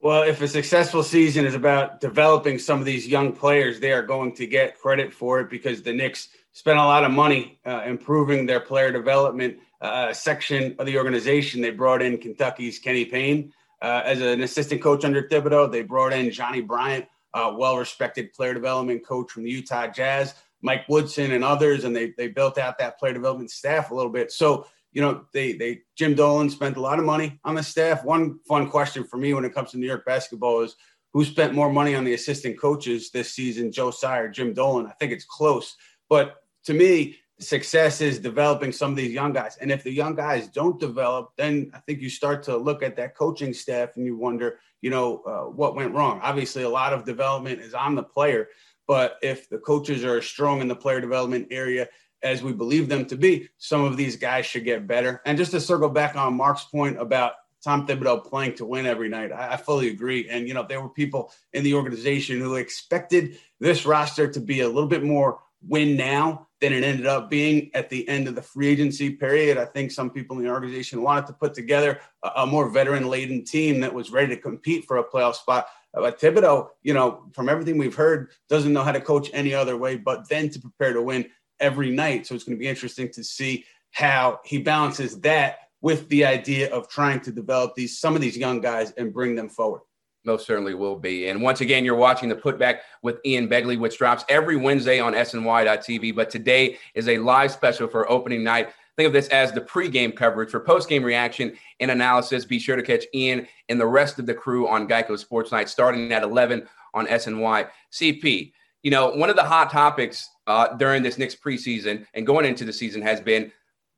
Well, 0.00 0.24
if 0.24 0.42
a 0.42 0.48
successful 0.48 1.02
season 1.02 1.46
is 1.46 1.54
about 1.54 1.98
developing 1.98 2.58
some 2.58 2.78
of 2.78 2.84
these 2.84 3.08
young 3.08 3.32
players, 3.32 3.80
they 3.80 3.92
are 3.92 4.02
going 4.02 4.34
to 4.34 4.46
get 4.46 4.78
credit 4.78 5.14
for 5.14 5.40
it 5.40 5.48
because 5.48 5.80
the 5.80 5.94
Knicks– 5.94 6.28
spent 6.54 6.78
a 6.78 6.82
lot 6.82 7.04
of 7.04 7.10
money 7.10 7.58
uh, 7.66 7.82
improving 7.84 8.46
their 8.46 8.60
player 8.60 8.90
development 8.90 9.58
uh, 9.80 10.12
section 10.12 10.74
of 10.78 10.86
the 10.86 10.96
organization. 10.96 11.60
They 11.60 11.70
brought 11.70 12.00
in 12.00 12.16
Kentucky's 12.16 12.78
Kenny 12.78 13.04
Payne 13.04 13.52
uh, 13.82 14.02
as 14.04 14.20
an 14.20 14.40
assistant 14.40 14.80
coach 14.80 15.04
under 15.04 15.28
Thibodeau. 15.28 15.70
They 15.70 15.82
brought 15.82 16.12
in 16.12 16.30
Johnny 16.30 16.60
Bryant, 16.60 17.06
well 17.34 17.76
respected 17.76 18.32
player 18.32 18.54
development 18.54 19.04
coach 19.04 19.32
from 19.32 19.42
the 19.42 19.50
Utah 19.50 19.88
Jazz, 19.88 20.34
Mike 20.62 20.88
Woodson, 20.88 21.32
and 21.32 21.42
others, 21.44 21.84
and 21.84 21.94
they, 21.94 22.14
they 22.16 22.28
built 22.28 22.56
out 22.56 22.78
that 22.78 22.98
player 22.98 23.12
development 23.12 23.50
staff 23.50 23.90
a 23.90 23.94
little 23.94 24.12
bit. 24.12 24.30
So, 24.30 24.66
you 24.92 25.02
know, 25.02 25.24
they 25.32 25.54
they 25.54 25.80
Jim 25.96 26.14
Dolan 26.14 26.48
spent 26.48 26.76
a 26.76 26.80
lot 26.80 27.00
of 27.00 27.04
money 27.04 27.40
on 27.44 27.56
the 27.56 27.64
staff. 27.64 28.04
One 28.04 28.38
fun 28.46 28.70
question 28.70 29.02
for 29.02 29.16
me 29.16 29.34
when 29.34 29.44
it 29.44 29.52
comes 29.52 29.72
to 29.72 29.78
New 29.78 29.88
York 29.88 30.06
basketball 30.06 30.60
is 30.60 30.76
who 31.12 31.24
spent 31.24 31.52
more 31.52 31.72
money 31.72 31.96
on 31.96 32.04
the 32.04 32.14
assistant 32.14 32.60
coaches 32.60 33.10
this 33.10 33.32
season, 33.32 33.72
Joe 33.72 33.90
Tsai, 33.90 34.28
Jim 34.28 34.54
Dolan? 34.54 34.86
I 34.86 34.92
think 34.92 35.10
it's 35.10 35.24
close. 35.24 35.76
But 36.08 36.43
to 36.64 36.74
me, 36.74 37.16
success 37.40 38.00
is 38.00 38.18
developing 38.18 38.72
some 38.72 38.90
of 38.90 38.96
these 38.96 39.12
young 39.12 39.32
guys. 39.32 39.56
And 39.60 39.70
if 39.70 39.82
the 39.82 39.90
young 39.90 40.14
guys 40.14 40.48
don't 40.48 40.78
develop, 40.78 41.32
then 41.36 41.70
I 41.74 41.78
think 41.80 42.00
you 42.00 42.08
start 42.08 42.42
to 42.44 42.56
look 42.56 42.82
at 42.82 42.96
that 42.96 43.16
coaching 43.16 43.52
staff 43.52 43.96
and 43.96 44.06
you 44.06 44.16
wonder, 44.16 44.60
you 44.80 44.90
know, 44.90 45.22
uh, 45.26 45.50
what 45.50 45.74
went 45.74 45.94
wrong. 45.94 46.20
Obviously, 46.22 46.62
a 46.62 46.68
lot 46.68 46.92
of 46.92 47.04
development 47.04 47.60
is 47.60 47.74
on 47.74 47.94
the 47.94 48.02
player, 48.02 48.48
but 48.86 49.18
if 49.22 49.48
the 49.48 49.58
coaches 49.58 50.04
are 50.04 50.22
strong 50.22 50.60
in 50.60 50.68
the 50.68 50.76
player 50.76 51.00
development 51.00 51.48
area, 51.50 51.88
as 52.22 52.42
we 52.42 52.52
believe 52.52 52.88
them 52.88 53.04
to 53.04 53.16
be, 53.16 53.48
some 53.58 53.84
of 53.84 53.96
these 53.96 54.16
guys 54.16 54.46
should 54.46 54.64
get 54.64 54.86
better. 54.86 55.20
And 55.26 55.36
just 55.36 55.50
to 55.50 55.60
circle 55.60 55.90
back 55.90 56.16
on 56.16 56.34
Marc's 56.34 56.64
point 56.64 57.00
about 57.00 57.34
Tom 57.62 57.86
Thibodeau 57.86 58.24
playing 58.24 58.54
to 58.56 58.64
win 58.64 58.86
every 58.86 59.08
night. 59.08 59.32
I, 59.32 59.54
I, 59.54 59.56
fully 59.56 59.88
agree. 59.88 60.28
And, 60.28 60.46
you 60.46 60.52
know, 60.52 60.66
there 60.68 60.82
were 60.82 60.90
people 60.90 61.32
in 61.54 61.64
the 61.64 61.74
organization 61.74 62.38
who 62.38 62.56
expected 62.56 63.38
this 63.58 63.86
roster 63.86 64.30
to 64.30 64.40
be 64.40 64.60
a 64.60 64.68
little 64.68 64.88
bit 64.88 65.02
more 65.02 65.40
win 65.66 65.96
now 65.96 66.46
than 66.64 66.72
it 66.72 66.82
ended 66.82 67.04
up 67.04 67.28
being 67.28 67.70
at 67.74 67.90
the 67.90 68.08
end 68.08 68.26
of 68.26 68.34
the 68.34 68.40
free 68.40 68.68
agency 68.68 69.10
period. 69.10 69.58
I 69.58 69.66
think 69.66 69.90
some 69.90 70.08
people 70.08 70.38
in 70.38 70.44
the 70.44 70.50
organization 70.50 71.02
wanted 71.02 71.26
to 71.26 71.34
put 71.34 71.52
together 71.52 72.00
a, 72.22 72.30
a 72.36 72.46
more 72.46 72.70
veteran 72.70 73.06
laden 73.06 73.44
team 73.44 73.80
that 73.80 73.92
was 73.92 74.10
ready 74.10 74.34
to 74.34 74.40
compete 74.40 74.86
for 74.86 74.96
a 74.96 75.04
playoff 75.04 75.34
spot. 75.34 75.66
Uh, 75.94 76.00
but 76.00 76.18
Thibodeau, 76.18 76.68
you 76.82 76.94
know, 76.94 77.26
from 77.34 77.50
everything 77.50 77.76
we've 77.76 77.94
heard, 77.94 78.30
doesn't 78.48 78.72
know 78.72 78.82
how 78.82 78.92
to 78.92 79.00
coach 79.00 79.28
any 79.34 79.52
other 79.52 79.76
way 79.76 79.96
but 79.96 80.26
then 80.30 80.48
to 80.48 80.58
prepare 80.58 80.94
to 80.94 81.02
win 81.02 81.26
every 81.60 81.90
night. 81.90 82.26
So 82.26 82.34
it's 82.34 82.44
going 82.44 82.56
to 82.56 82.60
be 82.60 82.68
interesting 82.68 83.10
to 83.12 83.22
see 83.22 83.66
how 83.90 84.40
he 84.42 84.56
balances 84.56 85.20
that 85.20 85.58
with 85.82 86.08
the 86.08 86.24
idea 86.24 86.72
of 86.72 86.88
trying 86.88 87.20
to 87.20 87.30
develop 87.30 87.74
these 87.74 88.00
some 88.00 88.14
of 88.16 88.22
these 88.22 88.38
young 88.38 88.62
guys 88.62 88.92
and 88.92 89.12
bring 89.12 89.34
them 89.34 89.50
forward. 89.50 89.82
Most 90.24 90.46
certainly 90.46 90.74
will 90.74 90.96
be. 90.96 91.28
And 91.28 91.42
once 91.42 91.60
again, 91.60 91.84
you're 91.84 91.94
watching 91.94 92.28
the 92.28 92.34
putback 92.34 92.78
with 93.02 93.18
Ian 93.26 93.48
Begley, 93.48 93.78
which 93.78 93.98
drops 93.98 94.24
every 94.28 94.56
Wednesday 94.56 94.98
on 94.98 95.12
SNY.TV. 95.12 96.14
But 96.16 96.30
today 96.30 96.78
is 96.94 97.08
a 97.08 97.18
live 97.18 97.52
special 97.52 97.88
for 97.88 98.10
opening 98.10 98.42
night. 98.42 98.70
Think 98.96 99.08
of 99.08 99.12
this 99.12 99.28
as 99.28 99.52
the 99.52 99.60
pregame 99.60 100.16
coverage 100.16 100.50
for 100.50 100.60
postgame 100.60 101.04
reaction 101.04 101.54
and 101.80 101.90
analysis. 101.90 102.44
Be 102.44 102.58
sure 102.58 102.76
to 102.76 102.82
catch 102.82 103.04
Ian 103.12 103.46
and 103.68 103.78
the 103.78 103.86
rest 103.86 104.18
of 104.18 104.26
the 104.26 104.34
crew 104.34 104.68
on 104.68 104.88
Geico 104.88 105.10
SportsNite 105.10 105.68
starting 105.68 106.12
at 106.12 106.22
11 106.22 106.66
on 106.94 107.06
SNY. 107.06 107.68
CP, 107.92 108.52
you 108.82 108.90
know, 108.90 109.10
one 109.10 109.30
of 109.30 109.36
the 109.36 109.42
hot 109.42 109.70
topics 109.70 110.30
uh, 110.46 110.74
during 110.76 111.02
this 111.02 111.18
next 111.18 111.42
preseason 111.42 112.06
and 112.14 112.26
going 112.26 112.46
into 112.46 112.64
the 112.64 112.72
season 112.72 113.02
has 113.02 113.20
been 113.20 113.50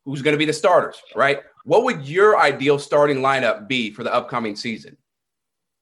who's 0.05 0.23
going 0.23 0.33
to 0.35 0.39
be 0.39 0.45
the 0.45 0.53
starters, 0.53 1.01
right? 1.15 1.41
What 1.65 1.85
would 1.85 2.09
your 2.09 2.39
ideal 2.39 2.79
starting 2.79 3.19
lineup 3.19 3.69
be 3.69 3.91
for 3.91 4.03
the 4.03 4.15
upcoming 4.15 4.57
season? 4.57 4.97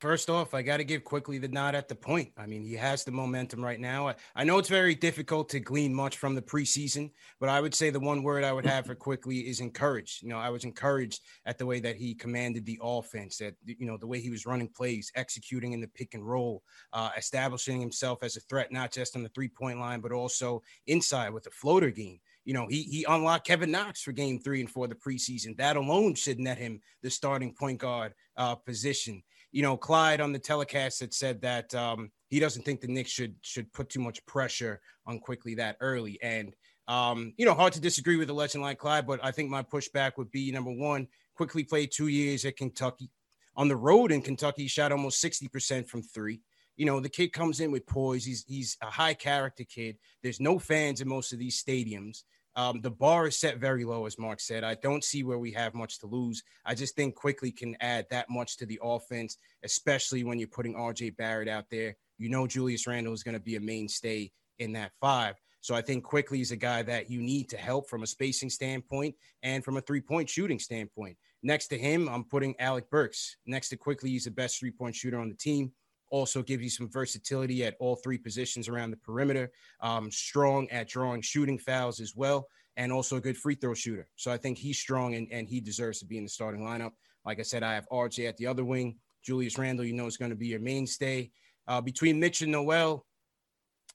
First 0.05 0.29
off, 0.29 0.53
I 0.53 0.61
got 0.61 0.77
to 0.77 0.85
give 0.85 1.03
Quickley 1.03 1.39
the 1.39 1.49
nod 1.49 1.75
at 1.75 1.89
the 1.89 1.95
point. 1.95 2.31
I 2.37 2.45
mean, 2.45 2.63
he 2.63 2.75
has 2.75 3.05
the 3.05 3.11
momentum 3.11 3.65
right 3.65 3.81
now. 3.81 4.09
I, 4.09 4.15
I, 4.37 4.45
know 4.45 4.59
it's 4.59 4.69
very 4.69 4.95
difficult 4.95 5.49
to 5.49 5.61
glean 5.61 5.95
much 5.95 6.19
from 6.19 6.35
the 6.35 6.43
preseason, 6.43 7.11
but 7.41 7.49
I 7.49 7.59
would 7.63 7.75
say 7.75 7.89
the 7.89 7.99
one 7.99 8.23
word 8.23 8.45
I 8.45 8.53
would 8.53 8.67
have 8.67 8.85
for 8.85 8.95
Quickley 8.95 9.49
is 9.49 9.61
encouraged. 9.61 10.23
You 10.23 10.29
know, 10.29 10.37
I 10.37 10.51
was 10.51 10.65
encouraged 10.65 11.23
at 11.47 11.57
the 11.57 11.65
way 11.65 11.81
that 11.81 11.97
he 11.97 12.15
commanded 12.15 12.67
the 12.67 12.79
offense, 12.83 13.39
that, 13.39 13.55
you 13.65 13.87
know, 13.87 13.97
the 13.97 14.07
way 14.07 14.21
he 14.21 14.29
was 14.29 14.45
running 14.45 14.69
plays, 14.69 15.11
executing 15.15 15.73
in 15.73 15.81
the 15.81 15.89
pick 15.89 16.13
and 16.13 16.29
roll, 16.29 16.63
uh, 16.93 17.09
establishing 17.17 17.81
himself 17.81 18.23
as 18.23 18.37
a 18.37 18.41
threat, 18.41 18.71
not 18.71 18.93
just 18.93 19.17
on 19.17 19.23
the 19.23 19.31
three 19.31 19.49
point 19.49 19.81
line, 19.81 20.03
but 20.03 20.13
also 20.13 20.63
inside 20.87 21.31
with 21.31 21.45
the 21.45 21.51
floater 21.51 21.91
game 21.91 22.21
you 22.45 22.53
know, 22.53 22.67
he 22.69 22.83
he 22.83 23.07
unlocked 23.09 23.47
Kevin 23.47 23.71
Knox 23.71 24.03
for 24.03 24.13
game 24.13 24.39
three 24.39 24.61
and 24.61 24.71
four 24.71 24.85
of 24.85 24.91
the 24.91 24.97
preseason. 24.97 25.57
That 25.57 25.77
alone 25.77 26.15
should 26.15 26.39
net 26.39 26.59
him 26.59 26.81
the 27.03 27.11
starting 27.11 27.55
point 27.55 27.79
guard 27.79 28.13
uh, 28.37 28.55
position 28.55 29.23
you 29.55 29.63
know, 29.63 29.77
Clyde 29.77 30.21
on 30.21 30.33
the 30.33 30.39
telecast 30.41 30.99
had 30.99 31.15
said 31.15 31.41
that 31.43 31.73
um, 31.77 32.11
he 32.27 32.41
doesn't 32.41 32.65
think 32.65 32.81
the 32.81 32.89
Knicks 32.89 33.13
should 33.13 33.37
should 33.43 33.73
put 33.73 33.89
too 33.89 34.01
much 34.01 34.27
pressure 34.27 34.81
on 35.07 35.21
Quickley 35.21 35.55
that 35.55 35.77
early. 35.81 36.19
And 36.21 36.57
um, 36.89 37.33
you 37.37 37.47
know, 37.47 37.55
hard 37.55 37.73
to 37.75 37.81
disagree 37.81 38.17
with 38.17 38.29
a 38.31 38.33
legend 38.33 38.65
like 38.65 38.79
Clyde, 38.79 39.07
but 39.07 39.21
I 39.23 39.31
think 39.31 39.51
my 39.51 39.63
pushback 39.63 40.19
would 40.19 40.33
be 40.33 40.51
number 40.51 40.73
one, 40.73 41.07
Quickley 41.37 41.63
played 41.63 41.93
two 41.93 42.09
years 42.09 42.45
at 42.45 42.57
Kentucky. 42.57 43.11
On 43.55 43.69
the 43.69 43.77
road 43.77 44.11
in 44.11 44.23
Kentucky, 44.23 44.63
he 44.63 44.69
shot 44.69 44.91
almost 44.91 45.23
60% 45.23 45.89
from 45.89 46.03
three. 46.03 46.43
you 46.77 46.85
know, 46.85 46.99
the 46.99 47.09
kid 47.09 47.33
comes 47.33 47.61
in 47.61 47.71
with 47.71 47.87
poise. 47.87 48.25
He's 48.25 48.45
he's 48.49 48.77
a 48.83 48.91
high 48.91 49.15
character 49.15 49.63
kid. 49.63 49.99
There's 50.21 50.41
no 50.41 50.59
fans 50.59 51.01
in 51.01 51.07
most 51.09 51.33
of 51.33 51.39
these 51.39 51.63
stadiums. 51.63 52.25
Um, 52.57 52.81
the 52.81 52.91
bar 52.91 53.27
is 53.27 53.39
set 53.39 53.59
very 53.59 53.85
low, 53.85 54.07
as 54.07 54.19
Marc 54.19 54.41
said. 54.41 54.63
I 54.65 54.75
don't 54.75 55.03
see 55.03 55.23
where 55.23 55.39
we 55.39 55.51
have 55.53 55.75
much 55.75 55.99
to 56.01 56.07
lose. 56.07 56.43
I 56.65 56.75
just 56.75 56.95
think 56.95 57.15
Quickley 57.15 57.51
can 57.51 57.77
add 57.81 58.07
that 58.11 58.31
much 58.31 58.57
to 58.59 58.67
the 58.67 58.79
offense, 58.83 59.39
especially 59.65 60.23
when 60.25 60.39
you're 60.39 60.49
putting 60.49 60.75
RJ 60.75 61.17
Barrett 61.17 61.49
out 61.49 61.65
there. 61.71 61.97
You 62.19 62.29
know, 62.29 62.47
Julius 62.47 62.87
Randle 62.87 63.13
is 63.13 63.25
going 63.25 63.37
to 63.37 63.41
be 63.41 63.57
a 63.57 63.61
mainstay 63.61 64.31
in 64.59 64.73
that 64.75 64.93
five. 65.01 65.35
So 65.61 65.75
I 65.75 65.81
think 65.81 66.05
Quickley 66.05 66.43
is 66.43 66.53
a 66.53 66.57
guy 66.57 66.83
that 66.83 67.11
you 67.11 67.23
need 67.23 67.49
to 67.49 67.57
help 67.57 67.89
from 67.89 68.03
a 68.03 68.07
spacing 68.07 68.51
standpoint 68.51 69.15
and 69.43 69.65
from 69.65 69.79
a 69.79 69.81
three 69.81 70.01
point 70.01 70.29
shooting 70.29 70.59
standpoint. 70.59 71.17
Next 71.43 71.69
to 71.69 71.79
him, 71.79 72.09
I'm 72.09 72.25
putting 72.25 72.55
Alec 72.61 72.89
Burks. 72.91 73.37
Next 73.47 73.71
to 73.71 73.77
Quickley, 73.77 74.11
he's 74.11 74.25
the 74.25 74.31
best 74.31 74.59
three 74.59 74.71
point 74.71 74.95
shooter 74.95 75.19
on 75.19 75.29
the 75.29 75.35
team 75.35 75.73
also 76.15 76.43
gives 76.43 76.63
you 76.63 76.71
some 76.71 76.89
versatility 76.89 77.65
at 77.65 77.75
all 77.81 77.97
three 77.97 78.19
positions 78.19 78.69
around 78.69 78.93
the 78.93 78.97
perimeter. 78.99 79.51
Um, 79.81 80.13
strong 80.13 80.71
at 80.71 80.89
drawing 80.89 81.23
shooting 81.23 81.59
fouls 81.59 81.99
as 81.99 82.15
well, 82.15 82.47
and 82.77 82.93
also 82.93 83.17
a 83.17 83.21
good 83.21 83.37
free 83.37 83.57
throw 83.57 83.75
shooter. 83.75 84.07
So 84.15 84.31
I 84.31 84.37
think 84.37 84.57
he's 84.57 84.79
strong 84.79 85.17
and, 85.17 85.27
and 85.33 85.49
he 85.49 85.61
deserves 85.61 85.99
to 85.99 86.07
be 86.07 86.17
in 86.17 86.23
the 86.23 86.31
starting 86.31 86.61
lineup. 86.61 86.93
Like 87.27 87.41
I 87.41 87.43
said, 87.43 87.65
I 87.65 87.75
have 87.75 87.89
RJ 87.89 88.29
at 88.29 88.37
the 88.37 88.47
other 88.47 88.65
wing. 88.65 88.95
Julius 89.25 89.59
Randle, 89.59 89.85
you 89.85 89.93
know, 89.93 90.07
is 90.07 90.17
going 90.17 90.31
to 90.31 90.37
be 90.37 90.47
your 90.47 90.61
mainstay. 90.61 91.33
Uh, 91.67 91.81
between 91.81 92.21
Mitch 92.21 92.43
and 92.43 92.53
Noel, 92.53 93.05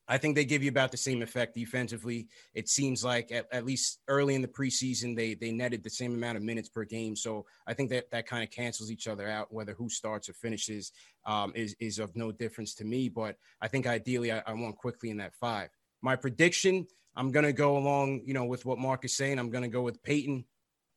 I 0.09 0.17
think 0.17 0.35
they 0.35 0.43
give 0.43 0.63
you 0.63 0.69
about 0.69 0.91
the 0.91 0.97
same 0.97 1.21
effect 1.21 1.53
defensively. 1.53 2.27
It 2.55 2.67
seems 2.67 3.03
like 3.03 3.31
at, 3.31 3.45
at, 3.51 3.63
least 3.63 3.99
early 4.07 4.33
in 4.33 4.41
the 4.41 4.47
preseason, 4.47 5.15
they 5.15 5.35
they 5.35 5.51
netted 5.51 5.83
the 5.83 5.89
same 5.89 6.15
amount 6.15 6.35
of 6.35 6.43
minutes 6.43 6.67
per 6.67 6.83
game. 6.83 7.15
So 7.15 7.45
I 7.67 7.75
think 7.75 7.91
that 7.91 8.09
that 8.09 8.25
kind 8.25 8.43
of 8.43 8.49
cancels 8.49 8.89
each 8.89 9.07
other 9.07 9.29
out. 9.29 9.53
Whether 9.53 9.73
who 9.73 9.87
starts 9.87 10.27
or 10.27 10.33
finishes 10.33 10.91
um, 11.27 11.53
is 11.55 11.75
is 11.79 11.99
of 11.99 12.15
no 12.15 12.31
difference 12.31 12.73
to 12.75 12.85
me. 12.85 13.07
But 13.07 13.35
I 13.61 13.67
think 13.67 13.85
ideally, 13.85 14.31
I, 14.31 14.41
I 14.47 14.53
want 14.53 14.77
Quickley 14.77 15.11
in 15.11 15.17
that 15.17 15.35
five. 15.35 15.69
My 16.01 16.15
prediction, 16.15 16.87
I'm 17.15 17.31
gonna 17.31 17.53
go 17.53 17.77
along, 17.77 18.23
you 18.25 18.33
know, 18.33 18.45
with 18.45 18.65
what 18.65 18.79
Marc 18.79 19.05
is 19.05 19.15
saying. 19.15 19.37
I'm 19.37 19.51
gonna 19.51 19.69
go 19.69 19.83
with 19.83 20.01
Payton, 20.01 20.43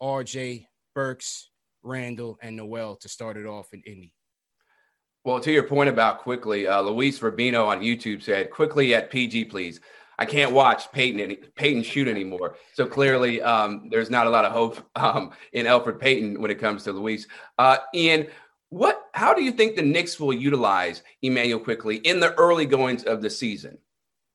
R.J. 0.00 0.66
Burks, 0.94 1.50
Randle, 1.82 2.38
and 2.40 2.56
Noel 2.56 2.96
to 2.96 3.08
start 3.10 3.36
it 3.36 3.44
off 3.44 3.74
in 3.74 3.82
Indy. 3.82 4.14
Well, 5.24 5.38
to 5.40 5.52
your 5.52 5.62
point 5.62 5.88
about 5.88 6.18
Quickley, 6.20 6.66
uh, 6.66 6.80
Luis 6.80 7.20
Rubino 7.20 7.66
on 7.66 7.80
YouTube 7.80 8.22
said, 8.22 8.50
"Quickley 8.50 8.94
at 8.94 9.10
PG, 9.10 9.44
please." 9.46 9.80
I 10.18 10.24
can't 10.24 10.52
watch 10.52 10.90
Payton 10.92 11.20
any, 11.20 11.36
Payton 11.36 11.82
shoot 11.84 12.06
anymore. 12.06 12.56
So 12.74 12.86
clearly, 12.86 13.40
um, 13.42 13.88
there's 13.90 14.10
not 14.10 14.26
a 14.26 14.30
lot 14.30 14.44
of 14.44 14.52
hope 14.52 14.78
um, 14.96 15.32
in 15.52 15.66
Elfrid 15.66 16.00
Payton 16.00 16.40
when 16.40 16.50
it 16.50 16.58
comes 16.58 16.84
to 16.84 16.92
Luis. 16.92 17.26
Uh, 17.58 17.78
Ian, 17.94 18.26
what? 18.70 19.08
How 19.14 19.34
do 19.34 19.42
you 19.42 19.52
think 19.52 19.76
the 19.76 19.82
Knicks 19.82 20.18
will 20.18 20.32
utilize 20.32 21.02
Immanuel 21.22 21.60
Quickley 21.60 21.96
in 21.98 22.20
the 22.20 22.34
early 22.34 22.66
goings 22.66 23.04
of 23.04 23.22
the 23.22 23.30
season? 23.30 23.78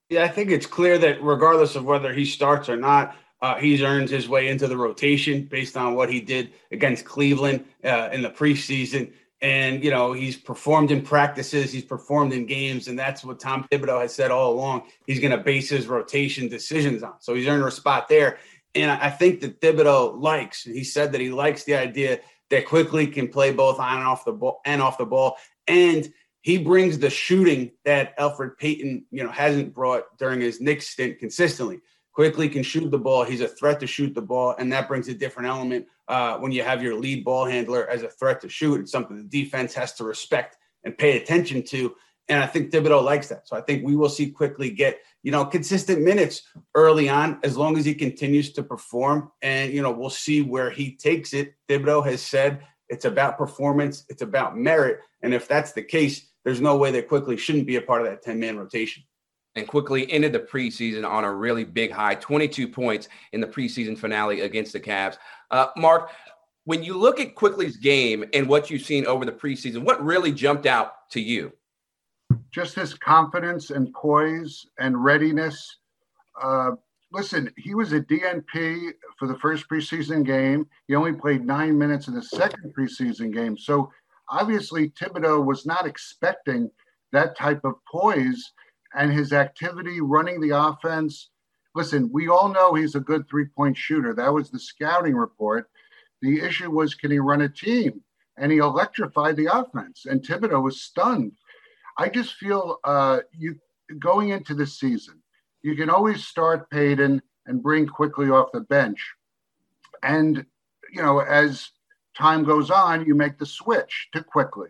Yeah, 0.10 0.24
I 0.24 0.30
think 0.30 0.52
it's 0.52 0.66
clear 0.66 0.98
that 1.00 1.22
regardless 1.22 1.76
of 1.76 1.84
whether 1.84 2.14
he 2.14 2.24
starts 2.24 2.70
or 2.70 2.78
not, 2.78 3.16
uh, 3.42 3.56
he's 3.56 3.82
earned 3.82 4.10
his 4.10 4.30
way 4.30 4.48
into 4.48 4.68
the 4.68 4.78
rotation 4.78 5.44
based 5.44 5.76
on 5.76 5.96
what 5.96 6.10
he 6.10 6.22
did 6.22 6.54
against 6.72 7.04
Cleveland 7.04 7.66
uh, 7.84 8.10
in 8.14 8.22
the 8.22 8.30
preseason 8.30 9.12
and 9.42 9.84
you 9.84 9.92
know 9.92 10.14
he's 10.14 10.36
performed 10.36 10.90
in 10.90 11.02
practices 11.02 11.72
he's 11.72 11.84
performed 11.84 12.34
in 12.34 12.46
games 12.46 12.88
and 12.88 12.98
that's 12.98 13.24
what 13.24 13.40
tom 13.40 13.68
thibodeau 13.72 14.02
has 14.02 14.14
said 14.14 14.32
all 14.32 14.52
along 14.52 14.84
he's 15.06 15.20
going 15.20 15.32
to 15.32 15.38
base 15.38 15.70
his 15.70 15.88
rotation 15.88 16.48
decisions 16.48 17.04
on 17.04 17.14
so 17.20 17.36
he's 17.36 17.48
earned 17.48 17.64
a 17.64 17.72
spot 17.72 18.08
there 18.08 18.40
and 18.74 18.90
i 18.90 19.10
think 19.10 19.40
that 19.40 19.62
thibodeau 19.62 20.20
likes 20.20 20.64
he 20.64 20.84
said 20.84 21.12
that 21.12 21.22
he 21.22 21.30
likes 21.30 21.64
the 21.66 21.76
idea 21.76 22.20
that 22.50 22.66
Quickley 22.66 23.08
can 23.08 23.28
play 23.28 23.52
both 23.52 23.78
on 23.78 23.98
and 23.98 24.08
off 24.08 24.24
the 24.24 24.32
ball 24.32 24.62
and 24.66 24.82
off 24.82 24.98
the 24.98 25.06
ball 25.06 25.38
and 25.68 26.12
he 26.48 26.58
brings 26.58 26.98
the 26.98 27.10
shooting 27.10 27.72
that 27.84 28.18
Elfrid 28.18 28.58
Payton, 28.58 29.04
you 29.12 29.22
know, 29.22 29.30
hasn't 29.30 29.74
brought 29.74 30.18
during 30.18 30.40
his 30.40 30.62
Knicks 30.62 30.88
stint 30.88 31.20
consistently. 31.20 31.82
Quickley 32.14 32.48
can 32.48 32.64
shoot 32.64 32.90
the 32.90 32.98
ball. 32.98 33.26
He's 33.26 33.42
a 33.42 33.50
threat 33.50 33.82
to 33.82 33.88
shoot 33.88 34.16
the 34.16 34.22
ball, 34.22 34.56
and 34.58 34.72
that 34.72 34.88
brings 34.88 35.10
a 35.10 35.14
different 35.14 35.50
element 35.50 35.88
uh, 36.08 36.38
when 36.38 36.52
you 36.52 36.64
have 36.64 36.82
your 36.82 36.96
lead 36.96 37.24
ball 37.24 37.46
handler 37.46 37.88
as 37.90 38.04
a 38.04 38.10
threat 38.10 38.42
to 38.42 38.50
shoot. 38.50 38.82
It's 38.82 38.92
something 38.92 39.18
the 39.18 39.24
defense 39.24 39.74
has 39.74 39.94
to 39.96 40.04
respect 40.04 40.58
and 40.84 40.98
pay 40.98 41.18
attention 41.18 41.64
to. 41.64 41.96
And 42.30 42.44
I 42.44 42.48
think 42.48 42.72
Thibodeau 42.72 43.04
likes 43.04 43.30
that. 43.30 43.48
So 43.48 43.56
I 43.56 43.62
think 43.62 43.86
we 43.86 43.96
will 43.96 44.10
see 44.10 44.32
Quickley 44.32 44.70
get, 44.70 45.00
you 45.24 45.32
know, 45.32 45.46
consistent 45.46 46.02
minutes 46.02 46.42
early 46.76 47.08
on 47.08 47.40
as 47.44 47.56
long 47.56 47.78
as 47.78 47.86
he 47.86 47.94
continues 47.94 48.52
to 48.54 48.64
perform. 48.64 49.32
And, 49.42 49.72
you 49.72 49.82
know, 49.82 49.92
we'll 49.92 50.10
see 50.10 50.42
where 50.42 50.70
he 50.70 50.96
takes 50.96 51.34
it. 51.34 51.54
Thibodeau 51.70 52.06
has 52.06 52.22
said 52.22 52.64
it's 52.90 53.06
about 53.06 53.38
performance, 53.38 54.06
it's 54.10 54.22
about 54.22 54.58
merit. 54.58 55.00
And 55.22 55.34
if 55.34 55.48
that's 55.48 55.72
the 55.72 55.84
case, 55.84 56.30
there's 56.44 56.62
no 56.62 56.78
way 56.78 56.92
that 56.92 57.08
Quickley 57.08 57.38
shouldn't 57.38 57.68
be 57.68 57.78
a 57.78 57.82
part 57.82 58.02
of 58.02 58.08
that 58.08 58.22
10 58.22 58.40
man 58.40 58.58
rotation 58.58 59.04
and 59.58 59.68
Quickley 59.68 60.10
ended 60.12 60.34
the 60.34 60.40
preseason 60.40 61.08
on 61.08 61.24
a 61.24 61.34
really 61.34 61.64
big 61.64 61.92
high 61.92 62.16
22 62.16 62.68
points 62.68 63.10
in 63.32 63.42
the 63.42 63.48
preseason 63.48 63.98
finale 63.98 64.42
against 64.42 64.74
the 64.74 64.80
Cavs. 64.80 65.18
Uh, 65.52 65.68
Marc, 65.76 66.12
when 66.66 66.84
you 66.84 66.98
look 66.98 67.20
at 67.20 67.36
Quickley's 67.36 67.78
game 67.78 68.26
and 68.34 68.48
what 68.48 68.70
you've 68.70 68.82
seen 68.82 69.06
over 69.08 69.26
the 69.26 69.32
preseason, 69.32 69.84
what 69.84 70.04
really 70.04 70.32
jumped 70.32 70.66
out 70.66 71.10
to 71.12 71.22
you? 71.22 71.52
Just 72.52 72.76
his 72.76 72.94
confidence 72.94 73.72
and 73.72 73.94
poise 73.94 74.66
and 74.78 75.02
readiness. 75.04 75.78
Uh, 76.42 76.72
listen, 77.12 77.52
he 77.58 77.74
was 77.74 77.94
a 77.94 78.02
DNP 78.02 78.92
for 79.18 79.28
the 79.28 79.40
first 79.40 79.68
preseason 79.70 80.26
game. 80.26 80.68
He 80.88 80.96
only 80.96 81.14
played 81.14 81.46
nine 81.46 81.78
minutes 81.78 82.08
in 82.08 82.14
the 82.14 82.22
second 82.22 82.74
preseason 82.78 83.34
game. 83.34 83.58
So 83.58 83.92
obviously, 84.30 84.90
Thibodeau 84.90 85.44
was 85.46 85.66
not 85.66 85.88
expecting 85.88 86.70
that 87.14 87.38
type 87.38 87.64
of 87.64 87.76
poise 87.90 88.52
and 88.96 89.12
his 89.12 89.34
activity 89.34 90.02
running 90.02 90.40
the 90.40 90.58
offense. 90.58 91.30
Listen, 91.76 92.10
we 92.12 92.28
all 92.28 92.50
know 92.50 92.74
he's 92.74 92.96
a 92.96 93.00
good 93.00 93.28
three 93.30 93.46
point 93.46 93.78
shooter. 93.78 94.14
That 94.14 94.34
was 94.34 94.50
the 94.50 94.60
scouting 94.60 95.16
report. 95.16 95.70
The 96.22 96.40
issue 96.40 96.72
was 96.72 96.96
can 96.96 97.12
he 97.12 97.20
run 97.20 97.42
a 97.42 97.50
team? 97.50 98.02
And 98.38 98.52
he 98.52 98.60
electrified 98.60 99.36
the 99.36 99.48
offense. 99.52 100.06
And 100.06 100.22
Thibodeau 100.22 100.64
was 100.64 100.82
stunned. 100.82 101.34
I 101.98 102.10
just 102.10 102.36
feel 102.36 102.78
uh, 102.84 103.20
you 103.32 103.56
going 104.00 104.30
into 104.30 104.54
this 104.54 104.80
season, 104.80 105.22
you 105.62 105.76
can 105.76 105.90
always 105.90 106.26
start 106.26 106.70
Payton 106.70 107.22
and 107.46 107.64
bring 107.64 107.88
Quickley 107.88 108.30
off 108.30 108.52
the 108.52 108.62
bench. 108.62 109.14
And, 110.04 110.46
you 110.92 111.02
know, 111.02 111.20
as 111.20 111.70
time 112.16 112.44
goes 112.44 112.70
on, 112.70 113.06
you 113.06 113.16
make 113.16 113.38
the 113.40 113.46
switch 113.46 114.10
to 114.14 114.24
Quickley. 114.24 114.70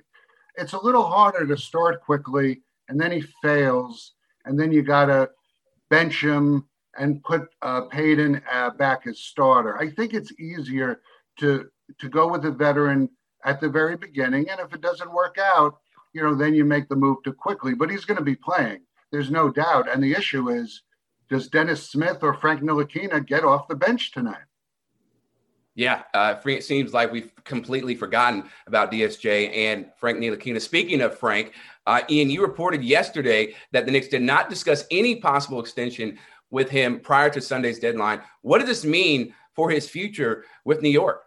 It's 0.55 0.73
a 0.73 0.79
little 0.79 1.03
harder 1.03 1.45
to 1.45 1.57
start 1.57 2.03
Quickley 2.03 2.61
and 2.89 2.99
then 2.99 3.11
he 3.11 3.21
fails, 3.41 4.13
and 4.45 4.59
then 4.59 4.71
you 4.71 4.81
got 4.81 5.05
to 5.05 5.29
bench 5.89 6.23
him 6.23 6.65
and 6.97 7.23
put 7.23 7.47
uh, 7.61 7.81
Payton 7.81 8.41
uh, 8.51 8.71
back 8.71 9.07
as 9.07 9.19
starter. 9.19 9.77
I 9.77 9.89
think 9.89 10.13
it's 10.13 10.31
easier 10.39 11.01
to 11.39 11.65
to 11.99 12.09
go 12.09 12.27
with 12.27 12.45
a 12.45 12.51
veteran 12.51 13.09
at 13.45 13.61
the 13.61 13.69
very 13.69 13.95
beginning, 13.95 14.49
and 14.49 14.59
if 14.59 14.73
it 14.73 14.81
doesn't 14.81 15.13
work 15.13 15.37
out, 15.39 15.77
you 16.13 16.21
know, 16.21 16.35
then 16.35 16.53
you 16.53 16.65
make 16.65 16.89
the 16.89 16.95
move 16.95 17.17
to 17.23 17.31
Quickley. 17.31 17.75
But 17.75 17.89
he's 17.89 18.05
going 18.05 18.17
to 18.17 18.23
be 18.23 18.35
playing. 18.35 18.81
There's 19.11 19.31
no 19.31 19.49
doubt. 19.49 19.89
And 19.89 20.03
the 20.03 20.13
issue 20.13 20.49
is, 20.49 20.81
does 21.29 21.47
Dennis 21.47 21.89
Smith 21.89 22.19
or 22.21 22.33
Frank 22.33 22.61
Ntilikina 22.61 23.25
get 23.25 23.45
off 23.45 23.67
the 23.67 23.75
bench 23.75 24.11
tonight? 24.11 24.46
Yeah, 25.77 26.01
uh, 26.15 26.33
it 26.43 26.63
seems 26.63 26.91
like 26.91 27.11
we've 27.11 27.31
completely 27.43 27.93
forgotten 27.93 28.45
about 28.65 28.91
DSJ 28.91 29.55
and 29.55 29.85
Frank 29.95 30.17
Ntilikina. 30.17 30.59
Speaking 30.59 31.01
of 31.01 31.15
Frank, 31.15 31.53
uh, 31.85 32.01
Ian, 32.09 32.31
you 32.31 32.41
reported 32.41 32.83
yesterday 32.83 33.53
that 33.73 33.85
the 33.85 33.91
Knicks 33.91 34.07
did 34.07 34.23
not 34.23 34.49
discuss 34.49 34.85
any 34.89 35.17
possible 35.17 35.59
extension 35.59 36.17
with 36.49 36.67
him 36.67 36.99
prior 36.99 37.29
to 37.29 37.39
Sunday's 37.39 37.77
deadline. 37.77 38.21
What 38.41 38.57
does 38.57 38.67
this 38.67 38.85
mean 38.85 39.35
for 39.53 39.69
his 39.69 39.87
future 39.87 40.45
with 40.65 40.81
New 40.81 40.89
York? 40.89 41.21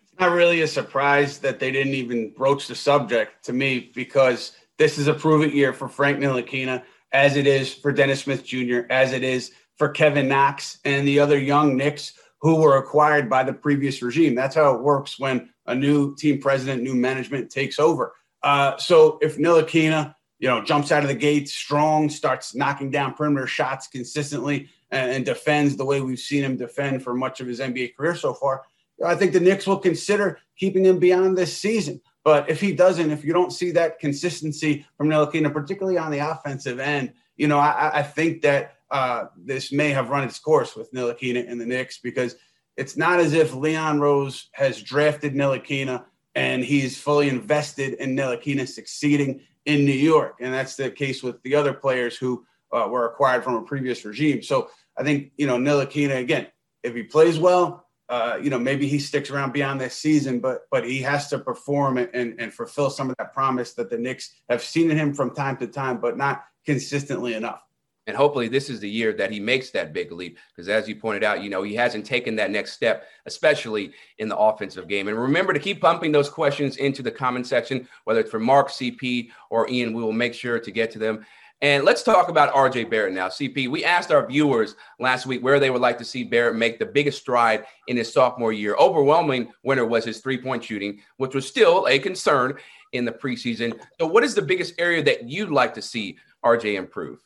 It's 0.00 0.20
not 0.20 0.30
really 0.30 0.60
a 0.60 0.68
surprise 0.68 1.38
that 1.40 1.58
they 1.58 1.72
didn't 1.72 1.94
even 1.94 2.30
broach 2.34 2.68
the 2.68 2.76
subject 2.76 3.44
to 3.46 3.52
me 3.52 3.90
because 3.96 4.52
this 4.78 4.96
is 4.96 5.08
a 5.08 5.14
proven 5.14 5.50
year 5.50 5.72
for 5.72 5.88
Frank 5.88 6.20
Ntilikina, 6.20 6.84
as 7.10 7.34
it 7.34 7.48
is 7.48 7.74
for 7.74 7.90
Dennis 7.90 8.20
Smith 8.20 8.44
Jr., 8.44 8.82
as 8.90 9.12
it 9.12 9.24
is 9.24 9.50
for 9.74 9.88
Kevin 9.88 10.28
Knox 10.28 10.78
and 10.84 11.06
the 11.06 11.18
other 11.18 11.36
young 11.36 11.76
Knicks 11.76 12.12
who 12.46 12.60
were 12.60 12.76
acquired 12.76 13.28
by 13.28 13.42
the 13.42 13.52
previous 13.52 14.00
regime. 14.00 14.36
That's 14.36 14.54
how 14.54 14.72
it 14.72 14.80
works 14.80 15.18
when 15.18 15.50
a 15.66 15.74
new 15.74 16.14
team 16.14 16.40
president, 16.40 16.80
new 16.80 16.94
management 16.94 17.50
takes 17.50 17.80
over. 17.80 18.14
Uh, 18.40 18.76
so 18.76 19.18
if 19.20 19.36
Ntilikina, 19.36 20.14
you 20.38 20.46
know, 20.46 20.62
jumps 20.62 20.92
out 20.92 21.02
of 21.02 21.08
the 21.08 21.14
gate 21.16 21.48
strong, 21.48 22.08
starts 22.08 22.54
knocking 22.54 22.88
down 22.88 23.14
perimeter 23.14 23.48
shots 23.48 23.88
consistently, 23.88 24.68
and, 24.92 25.10
and, 25.10 25.24
defends 25.24 25.76
the 25.76 25.84
way 25.84 26.00
we've 26.00 26.20
seen 26.20 26.44
him 26.44 26.56
defend 26.56 27.02
for 27.02 27.14
much 27.14 27.40
of 27.40 27.48
his 27.48 27.58
NBA 27.58 27.96
career 27.96 28.14
so 28.14 28.32
far, 28.32 28.62
I 29.04 29.16
think 29.16 29.32
the 29.32 29.40
Knicks 29.40 29.66
will 29.66 29.80
consider 29.80 30.38
keeping 30.56 30.86
him 30.86 31.00
beyond 31.00 31.36
this 31.36 31.58
season. 31.58 32.00
But 32.22 32.48
if 32.48 32.60
he 32.60 32.72
doesn't, 32.72 33.10
if 33.10 33.24
you 33.24 33.32
don't 33.32 33.52
see 33.52 33.72
that 33.72 33.98
consistency 33.98 34.86
from 34.96 35.08
Ntilikina, 35.08 35.52
particularly 35.52 35.98
on 35.98 36.12
the 36.12 36.18
offensive 36.18 36.78
end, 36.78 37.12
you 37.36 37.48
know, 37.48 37.58
I, 37.58 37.90
I 37.92 38.02
think 38.04 38.42
that 38.42 38.75
uh, 38.90 39.24
this 39.36 39.72
may 39.72 39.90
have 39.90 40.10
run 40.10 40.24
its 40.24 40.38
course 40.38 40.76
with 40.76 40.92
Ntilikina 40.92 41.50
and 41.50 41.60
the 41.60 41.66
Knicks 41.66 41.98
because 41.98 42.36
it's 42.76 42.96
not 42.96 43.20
as 43.20 43.32
if 43.32 43.54
Leon 43.54 44.00
Rose 44.00 44.48
has 44.52 44.82
drafted 44.82 45.34
Ntilikina 45.34 46.04
and 46.34 46.62
he's 46.62 46.98
fully 46.98 47.28
invested 47.28 47.94
in 47.94 48.14
Ntilikina 48.14 48.68
succeeding 48.68 49.40
in 49.64 49.84
New 49.84 49.92
York. 49.92 50.36
And 50.40 50.52
that's 50.52 50.76
the 50.76 50.90
case 50.90 51.22
with 51.22 51.42
the 51.42 51.54
other 51.54 51.72
players 51.72 52.16
who 52.16 52.44
uh, 52.72 52.86
were 52.88 53.06
acquired 53.06 53.42
from 53.42 53.54
a 53.54 53.62
previous 53.62 54.04
regime. 54.04 54.42
So 54.42 54.70
I 54.96 55.02
think, 55.02 55.32
you 55.36 55.46
know, 55.46 55.56
Ntilikina, 55.56 56.18
again, 56.18 56.46
if 56.82 56.94
he 56.94 57.02
plays 57.02 57.38
well, 57.38 57.86
uh, 58.08 58.38
you 58.40 58.50
know, 58.50 58.58
maybe 58.58 58.86
he 58.86 59.00
sticks 59.00 59.30
around 59.30 59.52
beyond 59.52 59.80
this 59.80 59.96
season, 59.96 60.38
but 60.38 60.60
but 60.70 60.84
he 60.84 61.02
has 61.02 61.28
to 61.28 61.38
perform 61.40 61.98
and, 61.98 62.38
and 62.38 62.54
fulfill 62.54 62.88
some 62.88 63.10
of 63.10 63.16
that 63.18 63.34
promise 63.34 63.74
that 63.74 63.90
the 63.90 63.98
Knicks 63.98 64.32
have 64.48 64.62
seen 64.62 64.92
in 64.92 64.96
him 64.96 65.12
from 65.12 65.34
time 65.34 65.56
to 65.56 65.66
time, 65.66 66.00
but 66.00 66.16
not 66.16 66.44
consistently 66.64 67.34
enough. 67.34 67.65
And 68.06 68.16
hopefully, 68.16 68.46
this 68.48 68.70
is 68.70 68.78
the 68.78 68.88
year 68.88 69.12
that 69.14 69.32
he 69.32 69.40
makes 69.40 69.70
that 69.70 69.92
big 69.92 70.12
leap. 70.12 70.38
Because 70.54 70.68
as 70.68 70.88
you 70.88 70.94
pointed 70.94 71.24
out, 71.24 71.42
you 71.42 71.50
know, 71.50 71.62
he 71.62 71.74
hasn't 71.74 72.06
taken 72.06 72.36
that 72.36 72.52
next 72.52 72.72
step, 72.72 73.06
especially 73.26 73.92
in 74.18 74.28
the 74.28 74.36
offensive 74.36 74.86
game. 74.86 75.08
And 75.08 75.20
remember 75.20 75.52
to 75.52 75.58
keep 75.58 75.80
pumping 75.80 76.12
those 76.12 76.28
questions 76.28 76.76
into 76.76 77.02
the 77.02 77.10
comment 77.10 77.46
section, 77.46 77.88
whether 78.04 78.20
it's 78.20 78.30
for 78.30 78.38
Marc, 78.38 78.68
CP, 78.68 79.30
or 79.50 79.68
Ian. 79.68 79.92
We 79.92 80.02
will 80.02 80.12
make 80.12 80.34
sure 80.34 80.60
to 80.60 80.70
get 80.70 80.90
to 80.92 80.98
them. 80.98 81.26
And 81.62 81.84
let's 81.84 82.02
talk 82.02 82.28
about 82.28 82.52
RJ 82.52 82.90
Barrett 82.90 83.14
now. 83.14 83.28
CP, 83.28 83.68
we 83.68 83.82
asked 83.82 84.12
our 84.12 84.26
viewers 84.26 84.76
last 85.00 85.24
week 85.24 85.42
where 85.42 85.58
they 85.58 85.70
would 85.70 85.80
like 85.80 85.96
to 85.98 86.04
see 86.04 86.22
Barrett 86.22 86.54
make 86.54 86.78
the 86.78 86.84
biggest 86.84 87.18
stride 87.18 87.64
in 87.86 87.96
his 87.96 88.12
sophomore 88.12 88.52
year. 88.52 88.76
Overwhelming 88.78 89.50
winner 89.62 89.86
was 89.86 90.04
his 90.04 90.20
three 90.20 90.36
point 90.36 90.62
shooting, 90.62 91.00
which 91.16 91.34
was 91.34 91.48
still 91.48 91.86
a 91.88 91.98
concern 91.98 92.58
in 92.92 93.06
the 93.06 93.12
preseason. 93.12 93.80
So, 93.98 94.06
what 94.06 94.22
is 94.22 94.34
the 94.34 94.42
biggest 94.42 94.74
area 94.78 95.02
that 95.04 95.30
you'd 95.30 95.50
like 95.50 95.72
to 95.74 95.82
see 95.82 96.18
RJ 96.44 96.76
improve? 96.76 97.20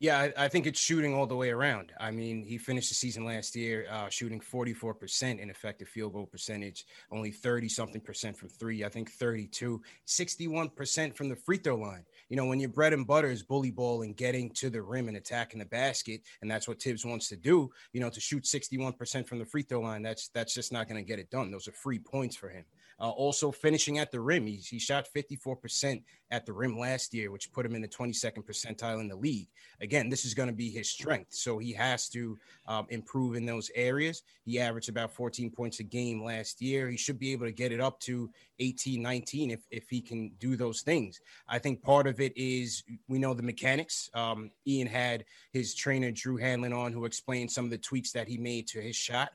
Yeah, 0.00 0.28
I, 0.36 0.46
think 0.46 0.68
it's 0.68 0.78
shooting 0.78 1.12
all 1.12 1.26
the 1.26 1.34
way 1.34 1.50
around. 1.50 1.90
I 1.98 2.12
mean, 2.12 2.44
he 2.44 2.56
finished 2.56 2.88
the 2.88 2.94
season 2.94 3.24
last 3.24 3.56
year 3.56 3.88
uh, 3.90 4.08
shooting 4.08 4.38
44% 4.38 5.40
in 5.40 5.50
effective 5.50 5.88
field 5.88 6.12
goal 6.12 6.24
percentage, 6.24 6.86
only 7.10 7.32
30 7.32 7.68
something 7.68 8.00
percent 8.00 8.36
from 8.36 8.48
three, 8.48 8.84
I 8.84 8.90
think 8.90 9.10
32, 9.10 9.82
61% 10.06 11.16
from 11.16 11.28
the 11.28 11.34
free 11.34 11.56
throw 11.56 11.74
line. 11.74 12.04
You 12.28 12.36
know, 12.36 12.44
when 12.44 12.60
your 12.60 12.68
bread 12.68 12.92
and 12.92 13.08
butter 13.08 13.28
is 13.28 13.42
bully 13.42 13.72
ball 13.72 14.02
and 14.02 14.16
getting 14.16 14.50
to 14.50 14.70
the 14.70 14.82
rim 14.82 15.08
and 15.08 15.16
attacking 15.16 15.58
the 15.58 15.66
basket, 15.66 16.20
and 16.42 16.50
that's 16.50 16.68
what 16.68 16.80
Thibs 16.80 17.04
wants 17.04 17.28
to 17.30 17.36
do, 17.36 17.68
you 17.92 18.00
know, 18.00 18.10
to 18.10 18.20
shoot 18.20 18.44
61% 18.44 19.26
from 19.26 19.40
the 19.40 19.46
free 19.46 19.62
throw 19.62 19.80
line, 19.80 20.02
that's 20.02 20.28
that's 20.28 20.54
just 20.54 20.72
not 20.72 20.88
going 20.88 21.02
to 21.02 21.08
get 21.08 21.18
it 21.18 21.28
done. 21.28 21.50
Those 21.50 21.66
are 21.66 21.72
free 21.72 21.98
points 21.98 22.36
for 22.36 22.50
him. 22.50 22.64
Uh, 23.00 23.10
also, 23.10 23.52
finishing 23.52 23.98
at 23.98 24.10
the 24.10 24.20
rim, 24.20 24.46
he, 24.46 24.56
he 24.56 24.78
shot 24.78 25.06
54% 25.14 26.02
at 26.30 26.44
the 26.44 26.52
rim 26.52 26.78
last 26.78 27.14
year, 27.14 27.30
which 27.30 27.52
put 27.52 27.64
him 27.64 27.74
in 27.74 27.82
the 27.82 27.88
22nd 27.88 28.44
percentile 28.44 29.00
in 29.00 29.08
the 29.08 29.16
league. 29.16 29.48
Again, 29.80 30.08
this 30.08 30.24
is 30.24 30.34
going 30.34 30.48
to 30.48 30.54
be 30.54 30.68
his 30.68 30.90
strength. 30.90 31.32
So 31.32 31.58
he 31.58 31.72
has 31.72 32.08
to 32.10 32.38
um, 32.66 32.86
improve 32.90 33.36
in 33.36 33.46
those 33.46 33.70
areas. 33.74 34.22
He 34.44 34.58
averaged 34.58 34.88
about 34.88 35.12
14 35.12 35.50
points 35.50 35.80
a 35.80 35.84
game 35.84 36.22
last 36.22 36.60
year. 36.60 36.88
He 36.88 36.96
should 36.96 37.18
be 37.18 37.32
able 37.32 37.46
to 37.46 37.52
get 37.52 37.72
it 37.72 37.80
up 37.80 38.00
to 38.00 38.30
18, 38.58 39.00
19 39.00 39.50
if, 39.52 39.60
if 39.70 39.88
he 39.88 40.00
can 40.00 40.32
do 40.40 40.56
those 40.56 40.82
things. 40.82 41.20
I 41.48 41.58
think 41.58 41.82
part 41.82 42.06
of 42.06 42.20
it 42.20 42.36
is 42.36 42.82
we 43.08 43.18
know 43.18 43.32
the 43.32 43.42
mechanics. 43.42 44.10
Um, 44.12 44.50
Ian 44.66 44.88
had 44.88 45.24
his 45.52 45.74
trainer, 45.74 46.10
Drew 46.10 46.38
Hanlen, 46.38 46.76
on 46.76 46.92
who 46.92 47.04
explained 47.04 47.50
some 47.50 47.64
of 47.64 47.70
the 47.70 47.78
tweaks 47.78 48.12
that 48.12 48.28
he 48.28 48.36
made 48.36 48.66
to 48.68 48.80
his 48.80 48.96
shot 48.96 49.30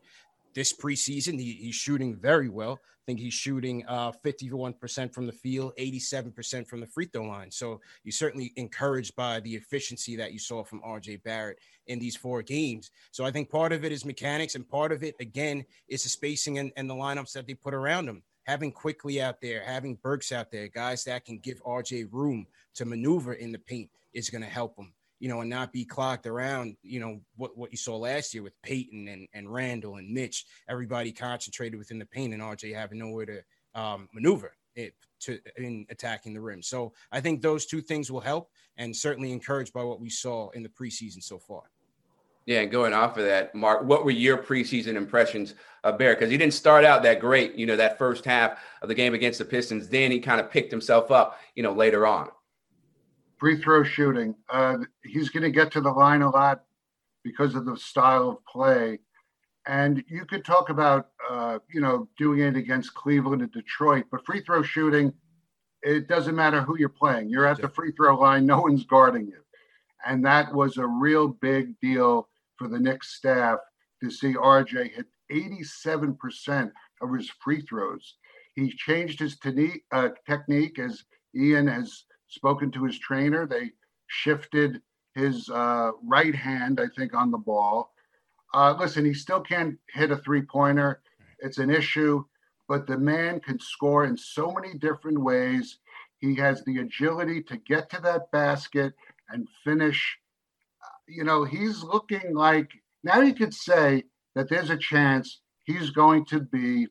this 0.53 0.73
preseason. 0.73 1.39
He, 1.39 1.53
he's 1.53 1.75
shooting 1.75 2.15
very 2.15 2.49
well. 2.49 2.79
I 2.83 3.05
think 3.05 3.19
he's 3.19 3.33
shooting 3.33 3.83
uh, 3.87 4.13
51% 4.23 5.13
from 5.13 5.25
the 5.25 5.33
field, 5.33 5.73
87% 5.77 6.67
from 6.67 6.79
the 6.79 6.87
free 6.87 7.05
throw 7.05 7.25
line. 7.25 7.51
So 7.51 7.81
you're 8.03 8.13
certainly 8.13 8.53
encouraged 8.55 9.15
by 9.15 9.41
the 9.41 9.55
efficiency 9.55 10.15
that 10.15 10.31
you 10.31 10.39
saw 10.39 10.63
from 10.63 10.81
RJ 10.81 11.23
Barrett 11.23 11.59
in 11.87 11.99
these 11.99 12.15
four 12.15 12.41
games. 12.41 12.91
So 13.11 13.25
I 13.25 13.31
think 13.31 13.49
part 13.49 13.73
of 13.73 13.83
it 13.83 13.91
is 13.91 14.05
mechanics, 14.05 14.55
and 14.55 14.67
part 14.67 14.93
of 14.93 15.03
it, 15.03 15.15
again, 15.19 15.65
is 15.89 16.03
the 16.03 16.09
spacing 16.09 16.59
and, 16.59 16.71
and 16.77 16.89
the 16.89 16.95
lineups 16.95 17.33
that 17.33 17.45
they 17.45 17.55
put 17.55 17.73
around 17.73 18.07
him. 18.07 18.23
Having 18.45 18.71
Quickley 18.71 19.21
out 19.21 19.41
there, 19.41 19.63
having 19.65 19.95
Burks 19.95 20.31
out 20.31 20.51
there, 20.51 20.67
guys 20.69 21.03
that 21.03 21.25
can 21.25 21.39
give 21.39 21.63
RJ 21.63 22.07
room 22.11 22.47
to 22.75 22.85
maneuver 22.85 23.33
in 23.33 23.51
the 23.51 23.59
paint 23.59 23.89
is 24.13 24.29
going 24.29 24.43
to 24.43 24.49
help 24.49 24.77
him 24.77 24.93
you 25.23 25.29
know, 25.29 25.39
and 25.39 25.49
not 25.49 25.71
be 25.71 25.85
clocked 25.85 26.27
around, 26.27 26.75
you 26.83 26.99
know, 26.99 27.17
what, 27.37 27.57
what 27.57 27.71
you 27.71 27.77
saw 27.77 27.95
last 27.95 28.33
year 28.33 28.43
with 28.43 28.61
Payton 28.61 29.07
and, 29.07 29.25
and 29.33 29.47
Randle 29.47 29.95
and 29.95 30.13
Mitch, 30.13 30.45
everybody 30.67 31.13
concentrated 31.13 31.79
within 31.79 31.97
the 31.97 32.05
paint 32.05 32.33
and 32.33 32.43
RJ 32.43 32.75
having 32.75 32.99
nowhere 32.99 33.25
to 33.27 33.41
um, 33.73 34.09
maneuver 34.13 34.51
it 34.75 34.93
to 35.21 35.39
in 35.55 35.85
attacking 35.89 36.33
the 36.33 36.41
rim. 36.41 36.61
So 36.61 36.91
I 37.09 37.21
think 37.21 37.41
those 37.41 37.65
two 37.65 37.79
things 37.79 38.11
will 38.11 38.19
help 38.19 38.49
and 38.75 38.93
certainly 38.93 39.31
encouraged 39.31 39.71
by 39.71 39.81
what 39.81 40.01
we 40.01 40.09
saw 40.09 40.49
in 40.49 40.61
the 40.61 40.67
preseason 40.67 41.23
so 41.23 41.39
far. 41.39 41.61
Yeah, 42.45 42.59
and 42.59 42.69
going 42.69 42.91
off 42.91 43.15
of 43.15 43.23
that, 43.23 43.55
Marc, 43.55 43.85
what 43.85 44.03
were 44.03 44.11
your 44.11 44.37
preseason 44.37 44.95
impressions 44.95 45.55
of 45.85 45.97
Bear? 45.97 46.15
Because 46.15 46.31
he 46.31 46.37
didn't 46.37 46.53
start 46.53 46.83
out 46.83 47.01
that 47.03 47.21
great, 47.21 47.55
you 47.55 47.65
know, 47.65 47.77
that 47.77 47.97
first 47.97 48.25
half 48.25 48.59
of 48.81 48.89
the 48.89 48.95
game 48.95 49.13
against 49.13 49.39
the 49.39 49.45
Pistons. 49.45 49.87
Then 49.87 50.11
he 50.11 50.19
kind 50.19 50.41
of 50.41 50.51
picked 50.51 50.69
himself 50.69 51.11
up, 51.11 51.39
you 51.55 51.63
know, 51.63 51.71
later 51.71 52.05
on 52.05 52.27
free 53.43 53.57
throw 53.57 53.83
shooting. 53.83 54.33
Uh, 54.47 54.77
he's 55.03 55.27
going 55.27 55.43
to 55.43 55.51
get 55.51 55.69
to 55.69 55.81
the 55.81 55.91
line 55.91 56.21
a 56.21 56.29
lot 56.29 56.63
because 57.25 57.55
of 57.55 57.65
the 57.65 57.75
style 57.75 58.29
of 58.29 58.45
play. 58.45 58.97
And 59.67 60.01
you 60.07 60.23
could 60.23 60.45
talk 60.45 60.69
about, 60.69 61.09
uh, 61.29 61.59
you 61.69 61.81
know, 61.81 62.07
doing 62.17 62.39
it 62.39 62.55
against 62.55 62.93
Cleveland 62.93 63.41
and 63.41 63.51
Detroit, 63.51 64.05
but 64.09 64.25
free 64.25 64.39
throw 64.39 64.63
shooting, 64.63 65.11
it 65.81 66.07
doesn't 66.07 66.37
matter 66.37 66.61
who 66.61 66.77
you're 66.77 66.87
playing. 66.87 67.29
You're 67.29 67.45
at 67.45 67.59
the 67.59 67.67
free 67.67 67.91
throw 67.91 68.17
line, 68.17 68.45
no 68.45 68.61
one's 68.61 68.85
guarding 68.85 69.27
you. 69.27 69.41
And 70.07 70.23
that 70.25 70.53
was 70.53 70.77
a 70.77 70.87
real 70.87 71.27
big 71.27 71.77
deal 71.81 72.29
for 72.55 72.69
the 72.69 72.79
Knicks 72.79 73.17
staff 73.17 73.59
to 74.01 74.09
see 74.09 74.35
RJ 74.35 74.91
hit 74.93 75.07
87% 75.29 76.71
of 77.01 77.13
his 77.13 77.29
free 77.43 77.59
throws. 77.59 78.15
He 78.55 78.69
changed 78.69 79.19
his 79.19 79.35
uh, 79.91 80.09
technique, 80.25 80.79
as 80.79 81.03
Ian 81.35 81.67
has 81.67 82.05
spoken 82.33 82.71
to 82.71 82.83
his 82.83 82.99
trainer. 82.99 83.45
They 83.45 83.71
shifted 84.07 84.81
his 85.15 85.49
uh, 85.49 85.91
right 86.03 86.35
hand, 86.35 86.79
I 86.79 86.87
think, 86.97 87.13
on 87.13 87.31
the 87.31 87.37
ball. 87.37 87.91
Uh, 88.53 88.75
listen, 88.79 89.05
he 89.05 89.13
still 89.13 89.41
can't 89.41 89.77
hit 89.93 90.11
a 90.11 90.17
three 90.17 90.41
pointer. 90.41 91.01
It's 91.39 91.57
an 91.57 91.69
issue, 91.69 92.23
but 92.67 92.87
the 92.87 92.97
man 92.97 93.39
can 93.39 93.59
score 93.59 94.05
in 94.05 94.17
so 94.17 94.51
many 94.51 94.77
different 94.77 95.19
ways. 95.19 95.79
He 96.19 96.35
has 96.35 96.63
the 96.63 96.77
agility 96.77 97.41
to 97.43 97.57
get 97.57 97.89
to 97.91 98.01
that 98.01 98.31
basket 98.31 98.93
and 99.29 99.47
finish. 99.63 100.17
You 101.07 101.23
know, 101.23 101.43
he's 101.43 101.83
looking 101.83 102.33
like 102.33 102.69
now 103.03 103.21
you 103.21 103.33
could 103.33 103.53
say 103.53 104.03
that 104.35 104.49
there's 104.49 104.69
a 104.69 104.77
chance 104.77 105.41
he's 105.65 105.89
going 105.89 106.25
to 106.25 106.39
be 106.39 106.87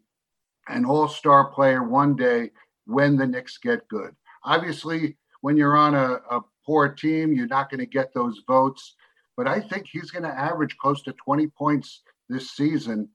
an 0.69 0.85
all 0.85 1.09
star 1.09 1.51
player 1.51 1.83
one 1.83 2.15
day 2.15 2.51
when 2.87 3.17
the 3.17 3.27
Knicks 3.27 3.59
get 3.59 3.89
good. 3.89 4.15
Obviously, 4.45 5.17
when 5.43 5.57
you're 5.57 5.77
on 5.77 5.95
a, 5.95 6.21
a 6.31 6.41
poor 6.65 6.89
team, 6.89 7.35
you're 7.35 7.47
not 7.47 7.71
going 7.71 7.81
to 7.81 7.87
get 7.87 8.15
those 8.15 8.41
votes. 8.49 8.95
But 9.37 9.47
I 9.47 9.61
think 9.61 9.87
he's 9.87 10.11
going 10.11 10.23
to 10.23 10.29
average 10.29 10.77
close 10.79 11.03
to 11.03 11.13
20 11.13 11.49
points 11.49 12.01
this 12.29 12.53
season. 12.53 13.09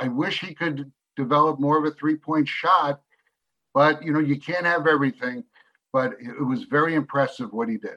I 0.00 0.08
wish 0.08 0.40
he 0.40 0.54
could 0.54 0.92
develop 1.16 1.58
more 1.58 1.78
of 1.78 1.84
a 1.84 1.94
three 1.94 2.16
point 2.16 2.46
shot, 2.46 3.00
but 3.74 4.02
you 4.02 4.12
know, 4.12 4.20
you 4.20 4.38
can't 4.38 4.66
have 4.66 4.86
everything. 4.86 5.44
But 5.92 6.14
it 6.20 6.44
was 6.44 6.64
very 6.64 6.94
impressive 6.94 7.52
what 7.52 7.68
he 7.68 7.78
did. 7.78 7.96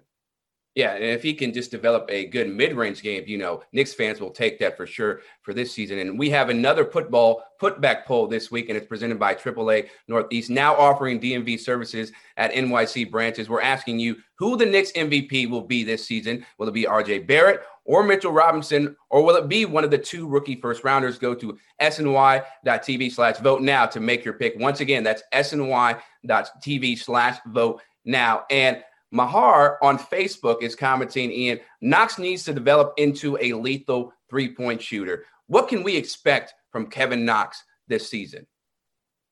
Yeah, 0.75 0.93
and 0.93 1.03
if 1.03 1.23
he 1.23 1.33
can 1.33 1.51
just 1.51 1.71
develop 1.71 2.05
a 2.09 2.27
good 2.27 2.47
mid-range 2.47 3.01
game, 3.01 3.23
you 3.25 3.37
know, 3.37 3.63
Knicks 3.73 3.93
fans 3.93 4.21
will 4.21 4.29
take 4.29 4.59
that 4.59 4.77
for 4.77 4.85
sure 4.85 5.21
for 5.41 5.53
this 5.53 5.71
season. 5.71 5.97
And 5.99 6.17
we 6.17 6.29
have 6.29 6.49
another 6.49 6.85
football 6.85 7.43
putback 7.59 8.05
poll 8.05 8.27
this 8.27 8.51
week, 8.51 8.69
and 8.69 8.77
it's 8.77 8.87
presented 8.87 9.19
by 9.19 9.33
AAA 9.33 9.89
Northeast, 10.07 10.49
now 10.49 10.75
offering 10.75 11.19
DMV 11.19 11.59
services 11.59 12.11
at 12.37 12.53
NYC 12.53 13.09
branches. 13.09 13.49
We're 13.49 13.61
asking 13.61 13.99
you 13.99 14.17
who 14.35 14.55
the 14.55 14.65
Knicks 14.65 14.91
MVP 14.93 15.49
will 15.49 15.63
be 15.63 15.83
this 15.83 16.05
season. 16.05 16.45
Will 16.57 16.69
it 16.69 16.73
be 16.73 16.85
RJ 16.85 17.25
Barrett 17.25 17.61
or 17.83 18.03
Mitchell 18.03 18.31
Robinson, 18.31 18.95
or 19.09 19.23
will 19.23 19.35
it 19.35 19.49
be 19.49 19.65
one 19.65 19.83
of 19.83 19.89
the 19.89 19.97
two 19.97 20.27
rookie 20.27 20.61
first 20.61 20.83
rounders? 20.83 21.17
Go 21.17 21.33
to 21.33 21.57
sny.tv 21.81 23.11
slash 23.11 23.37
vote 23.39 23.61
now 23.63 23.87
to 23.87 23.99
make 23.99 24.23
your 24.23 24.35
pick. 24.35 24.53
Once 24.57 24.79
again, 24.79 25.03
that's 25.03 25.23
sny.tv 25.33 26.99
slash 26.99 27.39
vote 27.47 27.81
now. 28.05 28.43
And 28.51 28.83
Mahar 29.11 29.77
on 29.81 29.97
Facebook 29.97 30.61
is 30.61 30.75
commenting, 30.75 31.31
Ian, 31.31 31.59
Knox 31.81 32.19
needs 32.19 32.43
to 32.43 32.53
develop 32.53 32.93
into 32.97 33.37
a 33.41 33.53
lethal 33.53 34.13
three 34.29 34.53
point 34.53 34.81
shooter. 34.81 35.25
What 35.47 35.67
can 35.67 35.83
we 35.83 35.95
expect 35.95 36.53
from 36.71 36.87
Kevin 36.87 37.25
Knox 37.25 37.63
this 37.87 38.09
season? 38.09 38.45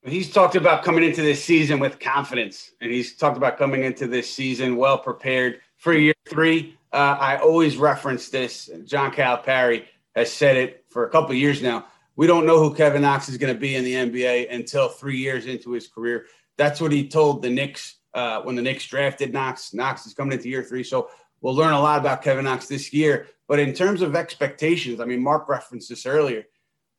He's 0.04 0.32
talked 0.32 0.56
about 0.56 0.84
coming 0.84 1.04
into 1.04 1.22
this 1.22 1.44
season 1.44 1.80
with 1.80 2.00
confidence, 2.00 2.72
and 2.82 2.92
he's 2.92 3.16
talked 3.16 3.38
about 3.38 3.58
coming 3.58 3.84
into 3.84 4.08
this 4.08 4.32
season 4.32 4.78
well 4.78 4.98
prepared 4.98 5.60
for 5.78 5.94
year 5.94 6.14
three. 6.28 6.78
Uh, 6.94 7.18
I 7.20 7.38
always 7.38 7.78
reference 7.78 8.30
this. 8.30 8.70
John 8.86 9.12
Calipari 9.12 9.86
has 10.16 10.32
said 10.32 10.56
it 10.56 10.86
for 10.90 11.06
a 11.06 11.10
couple 11.10 11.36
years 11.36 11.62
now. 11.62 11.86
We 12.16 12.26
don't 12.26 12.46
know 12.46 12.58
who 12.58 12.74
Kevin 12.74 13.04
Knox 13.04 13.30
is 13.30 13.38
going 13.38 13.54
to 13.54 13.60
be 13.60 13.76
in 13.76 13.84
the 13.84 13.94
NBA 13.94 14.54
until 14.54 14.90
three 14.90 15.18
years 15.18 15.46
into 15.46 15.72
his 15.72 15.88
career. 15.88 16.26
That's 16.58 16.82
what 16.82 16.92
he 16.92 17.08
told 17.08 17.44
the 17.44 17.50
Knicks 17.50 17.97
uh, 18.18 18.42
when 18.42 18.56
the 18.56 18.62
Knicks 18.62 18.86
drafted 18.86 19.32
Knox. 19.32 19.74
Knox 19.74 20.06
is 20.06 20.14
coming 20.14 20.34
into 20.34 20.50
year 20.50 20.64
three. 20.64 20.84
So 20.84 21.10
we'll 21.40 21.56
learn 21.56 21.74
a 21.74 21.80
lot 21.80 22.00
about 22.00 22.22
Kevin 22.22 22.44
Knox 22.44 22.68
this 22.68 22.92
year. 22.92 23.28
But 23.48 23.60
in 23.60 23.74
terms 23.74 24.02
of 24.02 24.16
expectations, 24.16 25.00
I 25.00 25.06
mean, 25.06 25.24
Marc 25.24 25.48
referenced 25.48 25.88
this 25.88 26.06
earlier. 26.06 26.44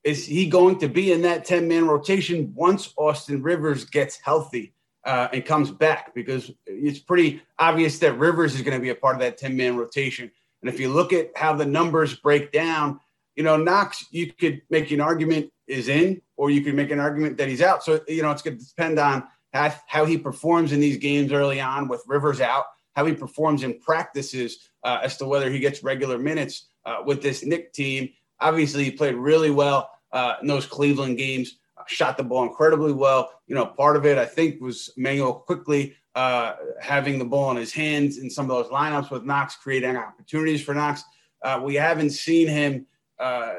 Is 0.02 0.24
he 0.24 0.48
going 0.48 0.78
to 0.78 0.88
be 0.88 1.12
in 1.12 1.22
that 1.22 1.44
10 1.44 1.68
man 1.68 1.86
rotation 1.86 2.54
once 2.54 2.94
Austin 2.96 3.42
Rivers 3.42 3.84
gets 3.84 4.16
healthy? 4.16 4.72
uh, 5.08 5.28
and 5.32 5.44
comes 5.44 5.70
back 5.70 6.14
because 6.14 6.50
it's 6.66 6.98
pretty 6.98 7.40
obvious 7.58 7.98
that 8.00 8.18
Rivers 8.18 8.54
is 8.54 8.60
going 8.60 8.76
to 8.76 8.82
be 8.82 8.90
a 8.90 8.94
part 8.94 9.16
of 9.16 9.20
that 9.20 9.38
10 9.38 9.56
man 9.56 9.74
rotation. 9.74 10.30
And 10.60 10.68
if 10.68 10.78
you 10.78 10.90
look 10.92 11.14
at 11.14 11.30
how 11.34 11.54
the 11.54 11.64
numbers 11.64 12.14
break 12.16 12.52
down, 12.52 13.00
you 13.34 13.42
know, 13.42 13.56
Knox, 13.56 14.04
you 14.10 14.30
could 14.32 14.60
make 14.68 14.90
an 14.90 15.00
argument 15.00 15.50
is 15.66 15.88
in, 15.88 16.20
or 16.36 16.50
you 16.50 16.60
could 16.60 16.74
make 16.74 16.90
an 16.90 17.00
argument 17.00 17.38
that 17.38 17.48
he's 17.48 17.62
out. 17.62 17.82
So, 17.84 18.00
you 18.06 18.22
know, 18.22 18.30
it's 18.32 18.42
going 18.42 18.58
to 18.58 18.64
depend 18.64 18.98
on 18.98 19.26
how, 19.52 20.04
he 20.04 20.18
performs 20.18 20.72
in 20.72 20.80
these 20.80 20.98
games 20.98 21.32
early 21.32 21.60
on 21.60 21.88
with 21.88 22.02
Rivers 22.06 22.40
out, 22.40 22.66
how 22.94 23.06
he 23.06 23.14
performs 23.14 23.62
in 23.62 23.78
practices 23.80 24.70
uh, 24.84 25.00
as 25.02 25.16
to 25.18 25.26
whether 25.26 25.50
he 25.50 25.58
gets 25.58 25.82
regular 25.82 26.18
minutes 26.18 26.68
uh, 26.84 26.98
with 27.04 27.22
this 27.22 27.44
Knick 27.44 27.72
team. 27.72 28.10
Obviously, 28.40 28.84
he 28.84 28.90
played 28.90 29.14
really 29.14 29.50
well 29.50 29.90
uh, 30.12 30.34
in 30.40 30.48
those 30.48 30.66
Cleveland 30.66 31.18
games, 31.18 31.58
uh, 31.76 31.82
shot 31.86 32.16
the 32.16 32.22
ball 32.22 32.44
incredibly 32.44 32.92
well. 32.92 33.30
You 33.46 33.54
know, 33.54 33.66
part 33.66 33.96
of 33.96 34.06
it, 34.06 34.18
I 34.18 34.26
think, 34.26 34.60
was 34.60 34.90
Manuel 34.96 35.34
Quickley 35.34 35.94
uh, 36.14 36.54
having 36.80 37.18
the 37.18 37.24
ball 37.24 37.50
in 37.50 37.56
his 37.56 37.72
hands 37.72 38.18
in 38.18 38.30
some 38.30 38.50
of 38.50 38.56
those 38.56 38.72
lineups 38.72 39.10
with 39.10 39.24
Knox, 39.24 39.56
creating 39.56 39.96
opportunities 39.96 40.62
for 40.62 40.74
Knox. 40.74 41.02
Uh, 41.42 41.60
we 41.62 41.74
haven't 41.74 42.10
seen 42.10 42.48
him 42.48 42.86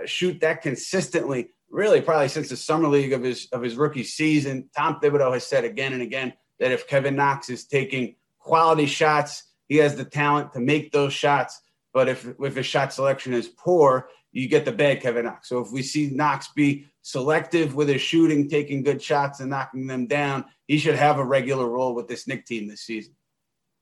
shoot 0.06 0.40
that 0.40 0.62
consistently 0.62 1.50
really 1.70 2.02
probably 2.02 2.28
since 2.28 2.50
the 2.50 2.58
summer 2.58 2.88
league 2.88 3.14
of 3.14 3.24
his 3.24 3.48
of 3.52 3.62
his 3.62 3.76
rookie 3.76 4.04
season. 4.04 4.70
Tom 4.76 5.00
Thibodeau 5.02 5.34
has 5.34 5.46
said 5.46 5.66
again 5.66 5.94
and 5.94 6.02
again 6.02 6.34
that 6.60 6.72
if 6.72 6.88
Kevin 6.88 7.16
Knox 7.16 7.50
is 7.50 7.66
taking 7.66 8.16
quality 8.40 8.86
shots, 8.86 9.44
he 9.68 9.78
has 9.78 9.96
the 9.96 10.06
talent 10.06 10.54
to 10.54 10.60
make 10.60 10.92
those 10.92 11.14
shots. 11.14 11.62
But 11.94 12.10
if 12.10 12.28
if 12.40 12.56
his 12.56 12.66
shot 12.66 12.94
selection 12.94 13.34
is 13.34 13.48
poor, 13.48 14.10
you 14.32 14.48
get 14.48 14.66
the 14.66 14.72
bad 14.72 15.02
Kevin 15.02 15.26
Knox. 15.26 15.50
So 15.50 15.60
if 15.60 15.72
we 15.72 15.82
see 15.82 16.10
Knox 16.10 16.50
be 16.50 16.86
selective 17.02 17.76
with 17.76 17.88
his 17.88 18.02
shooting, 18.02 18.50
taking 18.50 18.84
good 18.84 19.02
shots 19.02 19.40
and 19.40 19.50
knocking 19.50 19.88
them 19.88 20.08
down, 20.08 20.46
he 20.68 20.78
should 20.78 20.96
have 20.96 21.18
a 21.18 21.26
regular 21.26 21.68
role 21.68 21.96
with 21.96 22.08
this 22.08 22.28
Knick 22.28 22.46
team 22.46 22.68
this 22.68 22.82
season. 22.82 23.16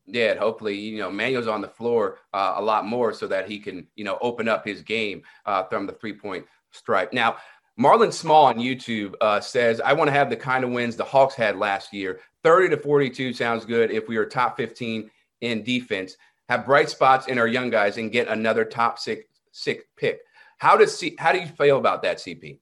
Yeah, 0.05 0.35
hopefully, 0.35 0.75
you 0.75 0.99
know, 0.99 1.11
Manuel's 1.11 1.47
on 1.47 1.61
the 1.61 1.67
floor 1.67 2.19
uh, 2.33 2.53
a 2.55 2.61
lot 2.61 2.85
more 2.85 3.11
so 3.11 3.27
that 3.27 3.49
he 3.49 3.59
can, 3.59 3.87
you 3.97 4.05
know, 4.05 4.17
open 4.21 4.47
up 4.47 4.65
his 4.65 4.81
game 4.81 5.23
uh, 5.45 5.63
from 5.63 5.85
the 5.85 5.91
three 5.91 6.13
point 6.13 6.45
stripe. 6.71 7.11
Now, 7.11 7.37
Marlon 7.79 8.11
Small 8.11 8.45
on 8.45 8.57
YouTube 8.57 9.13
uh, 9.21 9.39
says, 9.39 9.79
I 9.79 9.93
want 9.93 10.07
to 10.07 10.11
have 10.11 10.29
the 10.29 10.35
kind 10.35 10.63
of 10.63 10.71
wins 10.71 10.95
the 10.95 11.03
Hawks 11.03 11.35
had 11.35 11.57
last 11.57 11.93
year. 11.93 12.19
30 12.43 12.69
to 12.69 12.77
42 12.77 13.33
sounds 13.33 13.65
good 13.65 13.91
if 13.91 14.07
we 14.07 14.17
are 14.17 14.25
top 14.25 14.57
15 14.57 15.11
in 15.41 15.63
defense, 15.63 16.17
have 16.49 16.65
bright 16.65 16.89
spots 16.89 17.27
in 17.27 17.37
our 17.37 17.47
young 17.47 17.69
guys, 17.69 17.97
and 17.97 18.11
get 18.11 18.27
another 18.27 18.65
top 18.65 18.97
six, 18.97 19.25
six 19.51 19.83
pick. 19.95 20.21
How 20.57 20.75
does 20.75 20.97
C- 20.97 21.15
how 21.19 21.31
do 21.31 21.39
you 21.39 21.47
feel 21.47 21.77
about 21.77 22.01
that, 22.01 22.17
CP? 22.17 22.57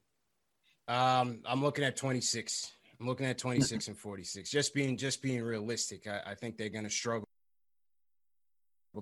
Um, 0.88 1.40
I'm 1.46 1.62
looking 1.62 1.84
at 1.84 1.96
26. 1.96 2.72
I'm 3.00 3.06
looking 3.06 3.26
at 3.26 3.38
26 3.38 3.88
and 3.88 3.98
46. 3.98 4.50
Just 4.50 4.74
being 4.74 4.98
just 4.98 5.22
being 5.22 5.42
realistic, 5.42 6.06
I, 6.06 6.32
I 6.32 6.34
think 6.34 6.58
they're 6.58 6.68
going 6.68 6.84
to 6.84 6.90
struggle 6.90 7.25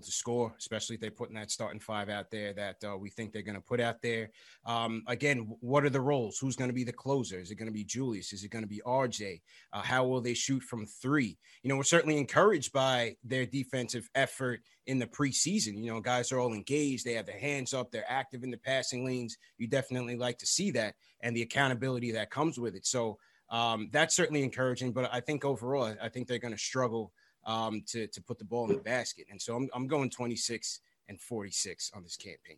to 0.01 0.11
score, 0.11 0.55
especially 0.59 0.95
if 0.95 1.01
they're 1.01 1.11
putting 1.11 1.37
that 1.37 1.51
starting 1.51 1.81
five 1.81 2.09
out 2.09 2.31
there 2.31 2.53
that 2.53 2.77
uh, 2.85 2.97
we 2.97 3.11
think 3.11 3.33
they're 3.33 3.43
going 3.43 3.55
to 3.55 3.61
put 3.61 3.81
out 3.81 4.03
there. 4.03 4.31
Um, 4.65 5.03
again, 5.07 5.57
what 5.61 5.85
are 5.85 5.91
the 5.91 6.01
roles? 6.01 6.39
Who's 6.39 6.57
going 6.57 6.71
to 6.71 6.75
be 6.75 6.85
the 6.85 6.93
closer? 6.93 7.39
Is 7.39 7.51
it 7.51 7.57
going 7.57 7.69
to 7.69 7.73
be 7.73 7.85
Julius? 7.85 8.33
Is 8.33 8.45
it 8.45 8.51
going 8.51 8.65
to 8.65 8.69
be 8.69 8.83
RJ? 8.87 9.41
Uh, 9.73 9.83
how 9.83 10.07
will 10.07 10.21
they 10.21 10.35
shoot 10.35 10.63
from 10.63 10.87
three? 10.87 11.39
You 11.63 11.69
know, 11.69 11.77
we're 11.77 11.83
certainly 11.83 12.19
encouraged 12.19 12.73
by 12.73 13.17
their 13.25 13.47
defensive 13.47 14.09
effort 14.15 14.61
in 14.87 14.99
the 14.99 15.07
preseason. 15.07 15.83
You 15.83 15.93
know, 15.93 16.01
guys 16.01 16.33
are 16.33 16.39
all 16.39 16.53
engaged. 16.53 17.05
They 17.05 17.15
have 17.15 17.27
their 17.27 17.39
hands 17.39 17.75
up. 17.75 17.91
They're 17.91 18.05
active 18.09 18.43
in 18.43 18.51
the 18.51 18.59
passing 18.59 19.05
lanes. 19.05 19.37
You 19.59 19.67
definitely 19.67 20.17
like 20.17 20.39
to 20.39 20.47
see 20.47 20.71
that 20.73 20.95
and 21.21 21.37
the 21.37 21.43
accountability 21.43 22.13
that 22.13 22.31
comes 22.31 22.59
with 22.59 22.75
it. 22.75 22.87
So 22.87 23.19
um, 23.51 23.89
that's 23.93 24.17
certainly 24.17 24.43
encouraging. 24.43 24.93
But 24.93 25.13
I 25.13 25.21
think 25.21 25.45
overall, 25.45 25.95
I 26.03 26.09
think 26.09 26.29
they're 26.29 26.39
going 26.39 26.55
to 26.55 26.59
struggle 26.59 27.13
um, 27.47 27.83
to 27.89 28.07
to 28.07 28.23
put 28.23 28.39
the 28.39 28.45
ball 28.45 28.69
in 28.69 28.77
the 28.77 28.83
basket. 28.83 29.27
And 29.31 29.41
so 29.41 29.57
I'm 29.57 29.69
I'm 29.75 29.87
going 29.87 30.11
26 30.11 30.81
and 31.09 31.21
46 31.21 31.91
on 31.95 32.03
this 32.03 32.17
campaign. 32.17 32.57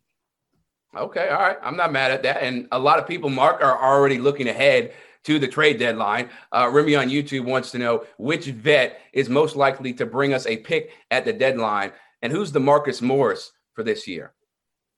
Okay, 0.95 1.27
all 1.27 1.39
right. 1.39 1.57
I'm 1.61 1.75
not 1.75 1.91
mad 1.91 2.11
at 2.11 2.23
that. 2.23 2.41
And 2.41 2.67
a 2.71 2.79
lot 2.79 2.97
of 2.97 3.07
people, 3.07 3.29
Marc, 3.29 3.61
are 3.61 3.83
already 3.83 4.17
looking 4.17 4.47
ahead 4.47 4.93
to 5.25 5.37
the 5.37 5.47
trade 5.47 5.77
deadline. 5.77 6.29
Uh, 6.53 6.69
Remy 6.71 6.95
on 6.95 7.09
YouTube 7.09 7.43
wants 7.43 7.71
to 7.71 7.77
know 7.77 8.05
which 8.17 8.45
vet 8.45 9.01
is 9.11 9.27
most 9.27 9.55
likely 9.57 9.91
to 9.93 10.05
bring 10.05 10.33
us 10.33 10.47
a 10.47 10.57
pick 10.57 10.91
at 11.11 11.25
the 11.25 11.33
deadline, 11.33 11.91
and 12.21 12.31
who's 12.31 12.51
the 12.51 12.59
Marcus 12.59 13.01
Morris 13.01 13.51
for 13.73 13.83
this 13.83 14.07
year. 14.07 14.33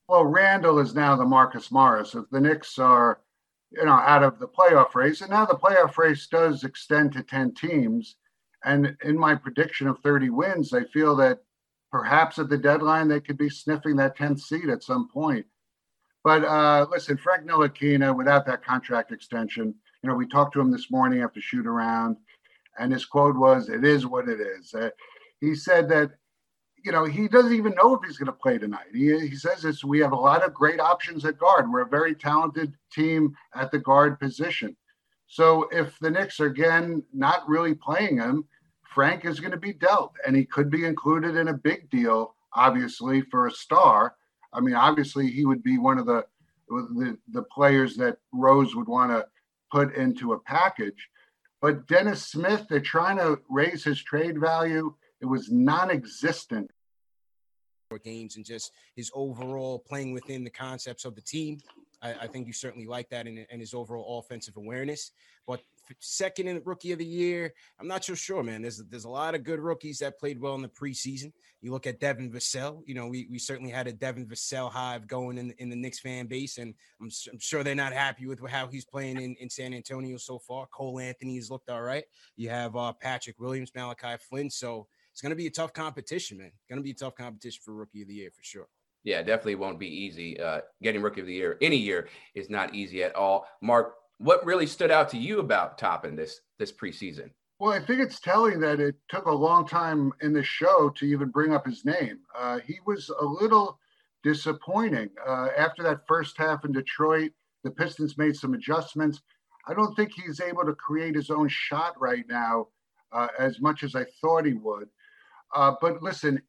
Well, 0.08 0.26
Randle 0.26 0.80
is 0.80 0.94
now 0.94 1.16
the 1.16 1.26
Marcus 1.26 1.72
Morris. 1.72 2.16
If 2.16 2.30
the 2.32 2.40
Knicks 2.40 2.78
are, 2.78 3.22
you 3.72 3.86
know, 3.86 3.94
out 3.94 4.24
of 4.24 4.40
the 4.40 4.48
playoff 4.48 4.94
race, 4.94 5.22
and 5.22 5.32
now 5.32 5.46
the 5.46 5.56
playoff 5.56 5.98
race 5.98 6.28
does 6.28 6.64
extend 6.64 7.14
to 7.14 7.24
ten 7.24 7.54
teams, 7.54 8.16
and 8.64 8.96
in 9.04 9.18
my 9.18 9.36
prediction 9.36 9.88
of 9.88 10.00
30 10.00 10.30
wins, 10.30 10.74
I 10.74 10.84
feel 10.86 11.16
that 11.18 11.40
perhaps 11.92 12.40
at 12.40 12.50
the 12.50 12.58
deadline 12.58 13.08
they 13.08 13.20
could 13.20 13.38
be 13.38 13.50
sniffing 13.50 13.96
that 13.96 14.18
10th 14.18 14.42
seed 14.42 14.70
at 14.70 14.84
some 14.84 15.10
point. 15.10 15.46
But 16.24 16.44
uh, 16.44 16.86
listen, 16.92 17.18
Frank 17.18 17.46
Ntilikina, 17.46 18.16
without 18.16 18.46
that 18.46 18.64
contract 18.64 19.12
extension, 19.12 19.74
you 20.04 20.10
know, 20.10 20.16
we 20.16 20.28
talked 20.28 20.54
to 20.54 20.62
him 20.62 20.72
this 20.72 20.92
morning 20.92 21.22
after 21.22 21.42
shoot 21.42 21.66
around, 21.66 22.18
and 22.78 22.92
his 22.92 23.06
quote 23.06 23.36
was, 23.36 23.70
"It 23.70 23.86
is 23.86 24.06
what 24.06 24.28
it 24.28 24.40
is." 24.40 24.74
Uh, 24.74 24.90
he 25.40 25.56
said 25.56 25.88
that, 25.90 26.12
you 26.84 26.92
know, 26.92 27.06
he 27.06 27.28
doesn't 27.28 27.54
even 27.54 27.74
know 27.74 27.96
if 27.96 28.02
he's 28.06 28.18
going 28.18 28.28
to 28.28 28.34
play 28.34 28.58
tonight. 28.58 28.88
He, 28.94 29.18
he 29.28 29.36
says 29.36 29.62
this: 29.62 29.84
we 29.84 30.00
have 30.00 30.12
a 30.12 30.18
lot 30.18 30.44
of 30.44 30.54
great 30.54 30.80
options 30.80 31.24
at 31.26 31.38
guard. 31.38 31.72
We're 31.72 31.82
a 31.82 31.90
very 31.90 32.16
talented 32.16 32.74
team 32.92 33.34
at 33.56 33.72
the 33.72 33.80
guard 33.80 34.20
position. 34.20 34.76
So 35.30 35.70
if 35.72 35.98
the 36.00 36.10
Knicks 36.10 36.40
are 36.40 36.48
again 36.48 37.04
not 37.14 37.48
really 37.48 37.76
playing 37.76 38.18
him, 38.18 38.46
Frank 38.84 39.26
is 39.26 39.40
going 39.40 39.52
to 39.52 39.58
be 39.58 39.74
dealt, 39.74 40.14
and 40.26 40.36
he 40.36 40.44
could 40.44 40.72
be 40.72 40.86
included 40.86 41.36
in 41.36 41.50
a 41.50 41.54
big 41.54 41.90
deal, 41.92 42.36
obviously 42.54 43.22
for 43.22 43.46
a 43.46 43.52
star. 43.52 44.16
I 44.52 44.60
mean, 44.60 44.74
obviously 44.74 45.30
he 45.30 45.46
would 45.46 45.64
be 45.64 45.78
one 45.78 46.00
of 46.00 46.06
the 46.06 46.26
the, 46.68 47.18
the 47.32 47.44
players 47.44 47.96
that 47.98 48.18
Rose 48.32 48.76
would 48.76 48.88
want 48.88 49.12
to 49.12 49.26
put 49.72 49.96
into 49.96 50.34
a 50.34 50.40
package. 50.40 51.10
But 51.62 51.88
Dennis 51.88 52.28
Smith, 52.28 52.68
they're 52.70 52.80
trying 52.80 53.18
to 53.18 53.40
raise 53.50 53.84
his 53.84 54.02
trade 54.04 54.40
value. 54.40 54.94
It 55.20 55.26
was 55.26 55.52
non-existent 55.52 56.70
games 58.04 58.36
and 58.36 58.46
just 58.46 58.72
his 58.96 59.10
overall 59.16 59.80
playing 59.80 60.14
within 60.14 60.44
the 60.44 60.50
concepts 60.52 61.06
of 61.06 61.16
the 61.16 61.22
team. 61.22 61.58
I, 62.02 62.14
I 62.14 62.28
think 62.28 62.48
you 62.48 62.54
certainly 62.54 62.88
like 62.88 63.10
that 63.10 63.28
and, 63.28 63.46
his 63.50 63.74
overall 63.74 64.20
offensive 64.20 64.58
awareness. 64.58 65.12
But 65.46 65.62
second 66.00 66.48
in 66.48 66.62
rookie 66.64 66.92
of 66.92 67.00
the 67.00 67.06
year, 67.06 67.54
I'm 67.80 67.88
not 67.88 68.06
so 68.06 68.14
sure, 68.14 68.44
man. 68.44 68.62
There's 68.62 68.84
there's 68.90 69.06
a 69.06 69.10
lot 69.10 69.36
of 69.36 69.44
good 69.44 69.60
rookies 69.60 70.00
that 70.00 70.20
played 70.20 70.40
well 70.40 70.56
in 70.56 70.62
the 70.62 70.70
preseason. 70.70 71.32
You 71.62 71.72
look 71.72 71.88
at 71.88 72.00
Devin 72.00 72.32
Vassell. 72.32 72.82
You 72.86 72.96
know, 72.96 73.08
we, 73.08 73.28
we 73.30 73.40
certainly 73.40 73.72
had 73.72 73.88
a 73.88 73.92
Devin 73.92 74.28
Vassell 74.28 74.72
hive 74.72 75.08
going 75.08 75.38
in 75.38 75.52
in 75.58 75.70
the 75.70 75.76
Knicks 75.76 76.00
fan 76.00 76.28
base, 76.28 76.58
and 76.58 76.74
I'm, 77.02 77.10
I'm 77.32 77.40
sure 77.40 77.64
they're 77.64 77.76
not 77.76 77.94
happy 77.94 78.28
with 78.28 78.48
how 78.48 78.68
he's 78.68 78.86
playing 78.86 79.18
in, 79.20 79.36
in 79.40 79.50
San 79.50 79.74
Antonio 79.74 80.18
so 80.18 80.40
far. 80.40 80.68
Cole 80.68 81.00
Anthony 81.00 81.36
has 81.36 81.50
looked 81.50 81.70
all 81.70 81.82
right. 81.82 82.06
You 82.38 82.50
have 82.50 82.76
uh, 82.76 82.94
Patrick 82.94 83.40
Williams, 83.40 83.72
Malachi 83.76 84.16
Flynn. 84.30 84.50
So 84.50 84.88
it's 85.12 85.22
going 85.22 85.32
to 85.32 85.36
be 85.36 85.48
a 85.48 85.52
tough 85.52 85.74
competition, 85.74 86.38
man. 86.38 86.52
Going 86.70 86.80
to 86.80 86.84
be 86.84 86.92
a 86.92 86.96
tough 86.96 87.16
competition 87.16 87.62
for 87.66 87.74
rookie 87.74 88.04
of 88.04 88.08
the 88.08 88.14
year 88.14 88.30
for 88.32 88.44
sure. 88.44 88.68
Yeah, 89.04 89.22
definitely 89.22 89.56
won't 89.56 89.80
be 89.80 89.88
easy. 89.88 90.40
Uh, 90.40 90.62
getting 90.82 91.02
rookie 91.02 91.22
of 91.22 91.28
the 91.28 91.34
year 91.34 91.58
any 91.62 91.78
year 91.78 92.10
is 92.36 92.50
not 92.50 92.76
easy 92.76 93.04
at 93.04 93.16
all. 93.16 93.48
Marc, 93.62 93.94
what 94.18 94.46
really 94.46 94.68
stood 94.68 94.92
out 94.92 95.10
to 95.10 95.18
you 95.18 95.40
about 95.40 95.78
Toppin 95.78 96.16
this 96.16 96.42
this 96.58 96.72
preseason? 96.72 97.30
Well, 97.60 97.74
I 97.74 97.80
think 97.80 98.00
it's 98.00 98.22
telling 98.22 98.62
that 98.62 98.80
it 98.80 98.96
took 99.10 99.26
a 99.26 99.32
long 99.32 99.68
time 99.68 100.14
in 100.22 100.32
the 100.32 100.44
show 100.44 100.90
to 100.96 101.06
even 101.06 101.30
bring 101.30 101.54
up 101.54 101.66
his 101.66 101.84
name. 101.84 102.20
Uh, 102.38 102.60
he 102.60 102.80
was 102.86 103.10
a 103.10 103.26
little 103.26 103.78
disappointing 104.24 105.10
uh, 105.28 105.50
after 105.58 105.84
that 105.84 106.08
first 106.08 106.38
half 106.38 106.64
in 106.64 106.72
Detroit. 106.72 107.32
The 107.66 107.72
Pistons 107.72 108.18
made 108.18 108.36
some 108.36 108.54
adjustments. 108.54 109.22
I 109.68 109.74
don't 109.74 109.94
think 109.96 110.12
he's 110.14 110.40
able 110.40 110.64
to 110.66 110.74
create 110.74 111.16
his 111.16 111.30
own 111.30 111.50
shot 111.50 112.00
right 112.00 112.26
now 112.30 112.68
uh, 113.12 113.28
as 113.38 113.60
much 113.60 113.84
as 113.84 113.94
I 113.94 114.06
thought 114.22 114.46
he 114.46 114.54
would. 114.54 114.88
Uh, 115.54 115.74
but 115.82 116.02
listen, 116.02 116.42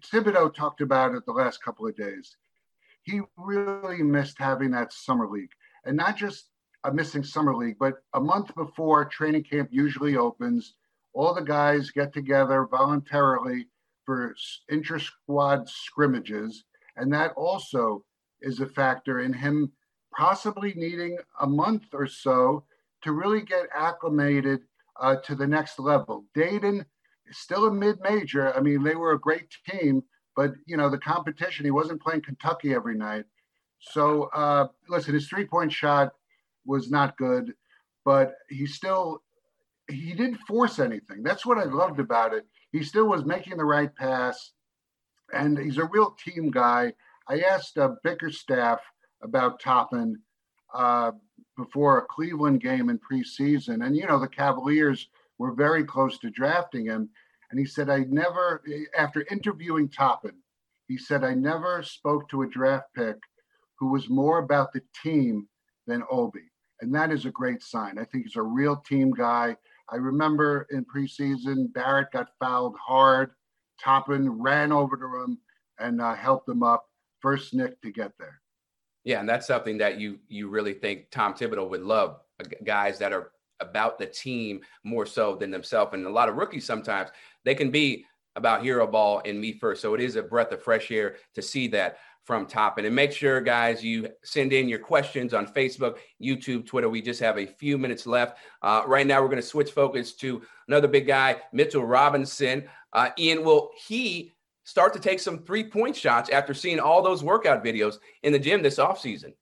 Thibodeau 0.00 0.54
talked 0.54 0.80
about 0.80 1.14
it 1.14 1.24
the 1.26 1.32
last 1.32 1.62
couple 1.62 1.86
of 1.86 1.96
days. 1.96 2.36
He 3.02 3.20
really 3.36 4.02
missed 4.02 4.38
having 4.38 4.70
that 4.72 4.92
summer 4.92 5.28
league, 5.28 5.50
and 5.84 5.96
not 5.96 6.16
just 6.16 6.48
a 6.84 6.92
missing 6.92 7.22
summer 7.22 7.54
league, 7.54 7.76
but 7.78 7.94
a 8.14 8.20
month 8.20 8.54
before 8.54 9.04
training 9.04 9.44
camp 9.44 9.68
usually 9.72 10.16
opens, 10.16 10.74
all 11.12 11.34
the 11.34 11.42
guys 11.42 11.90
get 11.90 12.12
together 12.12 12.66
voluntarily 12.70 13.66
for 14.04 14.34
inter 14.68 14.98
squad 14.98 15.68
scrimmages, 15.68 16.64
and 16.96 17.12
that 17.12 17.32
also 17.36 18.04
is 18.40 18.60
a 18.60 18.66
factor 18.66 19.20
in 19.20 19.32
him 19.32 19.70
possibly 20.16 20.74
needing 20.74 21.18
a 21.40 21.46
month 21.46 21.84
or 21.92 22.06
so 22.06 22.64
to 23.02 23.12
really 23.12 23.42
get 23.42 23.66
acclimated 23.74 24.60
uh, 25.00 25.16
to 25.16 25.34
the 25.34 25.46
next 25.46 25.78
level. 25.78 26.24
Dayton 26.34 26.84
still 27.38 27.66
a 27.66 27.72
mid-major. 27.72 28.54
I 28.54 28.60
mean, 28.60 28.82
they 28.82 28.94
were 28.94 29.12
a 29.12 29.20
great 29.20 29.48
team, 29.68 30.02
but 30.36 30.52
you 30.66 30.76
know 30.76 30.88
the 30.88 30.98
competition. 30.98 31.64
He 31.64 31.70
wasn't 31.70 32.02
playing 32.02 32.22
Kentucky 32.22 32.74
every 32.74 32.96
night. 32.96 33.24
So 33.80 34.24
uh, 34.34 34.68
listen, 34.88 35.14
his 35.14 35.28
three-point 35.28 35.72
shot 35.72 36.12
was 36.64 36.90
not 36.90 37.16
good, 37.16 37.52
but 38.04 38.34
he 38.48 38.66
still 38.66 39.22
he 39.88 40.12
didn't 40.12 40.38
force 40.46 40.78
anything. 40.78 41.22
That's 41.22 41.44
what 41.44 41.58
I 41.58 41.64
loved 41.64 42.00
about 42.00 42.34
it. 42.34 42.46
He 42.70 42.82
still 42.82 43.06
was 43.06 43.24
making 43.24 43.56
the 43.56 43.64
right 43.64 43.94
pass, 43.94 44.52
and 45.34 45.58
he's 45.58 45.78
a 45.78 45.84
real 45.84 46.16
team 46.24 46.50
guy. 46.50 46.94
I 47.28 47.40
asked 47.40 47.78
uh, 47.78 47.90
Bickerstaff 48.02 48.80
about 49.22 49.60
Toppin 49.60 50.18
uh, 50.74 51.12
before 51.56 51.98
a 51.98 52.06
Cleveland 52.06 52.60
game 52.60 52.88
in 52.88 52.98
preseason, 52.98 53.84
and 53.84 53.96
you 53.96 54.06
know 54.06 54.18
the 54.18 54.28
Cavaliers 54.28 55.08
were 55.42 55.52
very 55.52 55.82
close 55.82 56.18
to 56.18 56.30
drafting 56.30 56.86
him, 56.86 57.10
and 57.50 57.58
he 57.58 57.66
said 57.66 57.90
I 57.90 58.04
never, 58.08 58.62
after 58.96 59.26
interviewing 59.28 59.88
Toppin, 59.88 60.36
he 60.86 60.96
said 60.96 61.24
I 61.24 61.34
never 61.34 61.82
spoke 61.82 62.28
to 62.28 62.42
a 62.42 62.48
draft 62.48 62.86
pick 62.94 63.16
who 63.78 63.88
was 63.88 64.08
more 64.08 64.38
about 64.38 64.72
the 64.72 64.82
team 65.02 65.48
than 65.88 66.04
Obi, 66.08 66.48
and 66.80 66.94
that 66.94 67.10
is 67.10 67.26
a 67.26 67.30
great 67.30 67.60
sign. 67.60 67.98
I 67.98 68.04
think 68.04 68.24
he's 68.24 68.36
a 68.36 68.42
real 68.42 68.76
team 68.76 69.10
guy. 69.10 69.56
I 69.90 69.96
remember 69.96 70.68
in 70.70 70.84
preseason, 70.84 71.72
Barrett 71.72 72.12
got 72.12 72.28
fouled 72.38 72.76
hard. 72.80 73.32
Toppin 73.82 74.30
ran 74.40 74.70
over 74.70 74.96
to 74.96 75.24
him 75.24 75.38
and 75.80 76.00
uh, 76.00 76.14
helped 76.14 76.48
him 76.48 76.62
up. 76.62 76.84
First 77.18 77.52
Knick 77.52 77.80
to 77.82 77.90
get 77.90 78.12
there. 78.16 78.40
Yeah, 79.02 79.18
and 79.18 79.28
that's 79.28 79.48
something 79.48 79.78
that 79.78 79.98
you 79.98 80.20
you 80.28 80.48
really 80.48 80.74
think 80.74 81.10
Tom 81.10 81.34
Thibodeau 81.34 81.68
would 81.68 81.82
love 81.82 82.20
uh, 82.40 82.48
guys 82.62 83.00
that 83.00 83.12
are 83.12 83.32
about 83.62 83.98
the 83.98 84.06
team 84.06 84.60
more 84.84 85.06
so 85.06 85.36
than 85.36 85.50
themselves. 85.50 85.94
And 85.94 86.06
a 86.06 86.10
lot 86.10 86.28
of 86.28 86.36
rookies 86.36 86.66
sometimes 86.66 87.10
they 87.44 87.54
can 87.54 87.70
be 87.70 88.04
about 88.36 88.62
hero 88.62 88.86
ball 88.86 89.22
and 89.24 89.40
me 89.40 89.52
first. 89.52 89.82
So 89.82 89.94
it 89.94 90.00
is 90.00 90.16
a 90.16 90.22
breath 90.22 90.52
of 90.52 90.62
fresh 90.62 90.90
air 90.90 91.16
to 91.34 91.42
see 91.42 91.68
that 91.68 91.98
from 92.24 92.46
Toppin. 92.46 92.84
And 92.84 92.94
make 92.94 93.12
sure, 93.12 93.40
guys, 93.40 93.82
you 93.82 94.08
send 94.22 94.52
in 94.52 94.68
your 94.68 94.78
questions 94.78 95.34
on 95.34 95.46
Facebook, 95.46 95.96
YouTube, 96.22 96.66
Twitter. 96.66 96.88
We 96.88 97.02
just 97.02 97.20
have 97.20 97.38
a 97.38 97.46
few 97.46 97.78
minutes 97.78 98.06
left. 98.06 98.38
Uh, 98.62 98.82
right 98.86 99.06
now, 99.06 99.20
we're 99.20 99.28
going 99.28 99.42
to 99.42 99.46
switch 99.46 99.72
focus 99.72 100.12
to 100.16 100.42
another 100.68 100.88
big 100.88 101.06
guy, 101.06 101.40
Mitchell 101.52 101.84
Robinson. 101.84 102.68
Uh, 102.92 103.10
Ian, 103.18 103.44
will 103.44 103.70
he 103.86 104.32
start 104.64 104.92
to 104.92 105.00
take 105.00 105.18
some 105.18 105.38
three 105.38 105.64
point 105.64 105.96
shots 105.96 106.30
after 106.30 106.54
seeing 106.54 106.78
all 106.78 107.02
those 107.02 107.24
workout 107.24 107.64
videos 107.64 107.96
in 108.22 108.32
the 108.32 108.38
gym 108.38 108.62
this 108.62 108.78
offseason? 108.78 109.32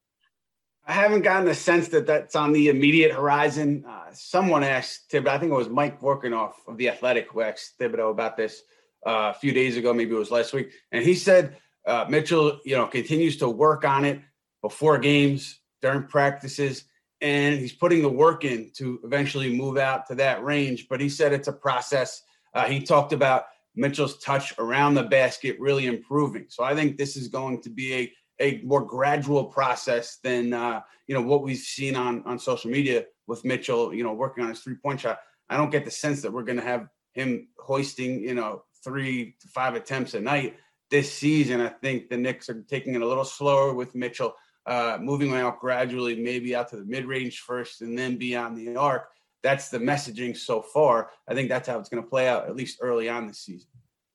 I 0.87 0.93
haven't 0.93 1.23
gotten 1.23 1.47
the 1.47 1.55
sense 1.55 1.89
that 1.89 2.07
that's 2.07 2.35
on 2.35 2.53
the 2.53 2.69
immediate 2.69 3.13
horizon. 3.13 3.85
Uh, 3.87 4.07
someone 4.13 4.65
asked 4.65 5.11
Thibodeau, 5.11 5.29
I 5.29 5.39
think 5.39 5.53
it 5.53 5.57
was 5.57 5.69
Mike 5.69 6.01
Vorkunov 6.01 6.53
of 6.67 6.77
The 6.77 6.89
Athletic 6.89 7.31
who 7.31 7.43
asked 7.43 7.79
Thibodeau 7.79 8.11
about 8.11 8.37
this 8.37 8.63
uh, 9.07 9.33
a 9.35 9.39
few 9.39 9.53
days 9.53 9.77
ago, 9.77 9.95
maybe 9.95 10.15
it 10.15 10.19
was 10.19 10.31
last 10.31 10.53
week. 10.53 10.73
And 10.93 11.05
he 11.05 11.15
said 11.15 11.57
uh, 11.87 12.07
Mitchell, 12.09 12.61
you 12.65 12.77
know, 12.77 12.87
continues 12.87 13.37
to 13.39 13.49
work 13.49 13.85
on 13.85 14.05
it 14.05 14.21
before 14.63 14.99
games, 14.99 15.61
during 15.81 16.05
practices, 16.05 16.85
and 17.21 17.59
he's 17.59 17.73
putting 17.73 18.03
the 18.03 18.09
work 18.09 18.45
in 18.45 18.71
to 18.77 19.01
eventually 19.05 19.55
move 19.55 19.77
out 19.77 20.07
to 20.07 20.15
that 20.17 20.43
range. 20.43 20.87
But 20.89 21.01
he 21.01 21.09
said 21.09 21.33
it's 21.33 21.49
a 21.49 21.53
process. 21.53 22.23
Uh, 22.55 22.65
he 22.65 22.81
talked 22.81 23.13
about 23.13 23.45
Mitchell's 23.75 24.19
touch 24.19 24.53
around 24.59 24.95
the 24.95 25.05
basket 25.05 25.59
really 25.61 25.87
improving. 25.87 26.47
So 26.49 26.65
I 26.65 26.75
think 26.75 26.97
this 26.97 27.17
is 27.17 27.29
going 27.29 27.63
to 27.63 27.71
be 27.71 27.95
a 27.95 28.13
a 28.41 28.61
more 28.65 28.85
gradual 28.85 29.45
process 29.45 30.19
than 30.23 30.53
uh, 30.53 30.81
you 31.07 31.15
know 31.15 31.23
what 31.23 31.43
we've 31.43 31.59
seen 31.59 31.97
on 31.97 32.23
on 32.25 32.39
social 32.39 32.71
media 32.71 33.05
with 33.27 33.45
Mitchell. 33.45 33.95
You 33.95 34.05
know, 34.05 34.13
working 34.13 34.43
on 34.43 34.51
his 34.51 34.61
three 34.61 34.77
point 34.77 35.01
shot. 35.01 35.21
I 35.49 35.57
don't 35.57 35.71
get 35.71 35.85
the 35.85 35.91
sense 35.91 36.23
that 36.23 36.33
we're 36.33 36.45
going 36.45 36.59
to 36.59 36.65
have 36.65 36.89
him 37.15 37.49
hoisting 37.59 38.23
you 38.23 38.35
know 38.35 38.63
three 38.85 39.37
to 39.41 39.49
five 39.49 39.75
attempts 39.75 40.15
a 40.15 40.21
night 40.21 40.57
this 40.91 41.13
season. 41.13 41.61
I 41.61 41.69
think 41.69 42.09
the 42.09 42.17
Knicks 42.17 42.49
are 42.49 42.63
taking 42.63 42.95
it 42.95 43.03
a 43.03 43.07
little 43.07 43.25
slower 43.25 43.75
with 43.75 43.95
Mitchell, 43.95 44.35
uh, 44.67 44.99
moving 45.01 45.29
him 45.29 45.37
out 45.37 45.61
gradually, 45.61 46.17
maybe 46.17 46.55
out 46.55 46.69
to 46.71 46.77
the 46.77 46.85
mid 46.85 47.05
range 47.05 47.41
first, 47.41 47.83
and 47.83 47.99
then 47.99 48.17
beyond 48.17 48.57
the 48.57 48.77
arc 48.77 49.09
that's 49.43 49.69
the 49.69 49.79
messaging 49.79 50.37
so 50.37 50.61
far. 50.61 51.11
I 51.29 51.35
think 51.35 51.49
that's 51.49 51.69
how 51.69 51.79
it's 51.79 51.89
going 51.89 52.03
to 52.03 52.09
play 52.09 52.29
out, 52.29 52.47
at 52.47 52.57
least 52.57 52.79
early 52.81 53.09
on 53.09 53.27
this 53.27 53.41
season. 53.41 53.69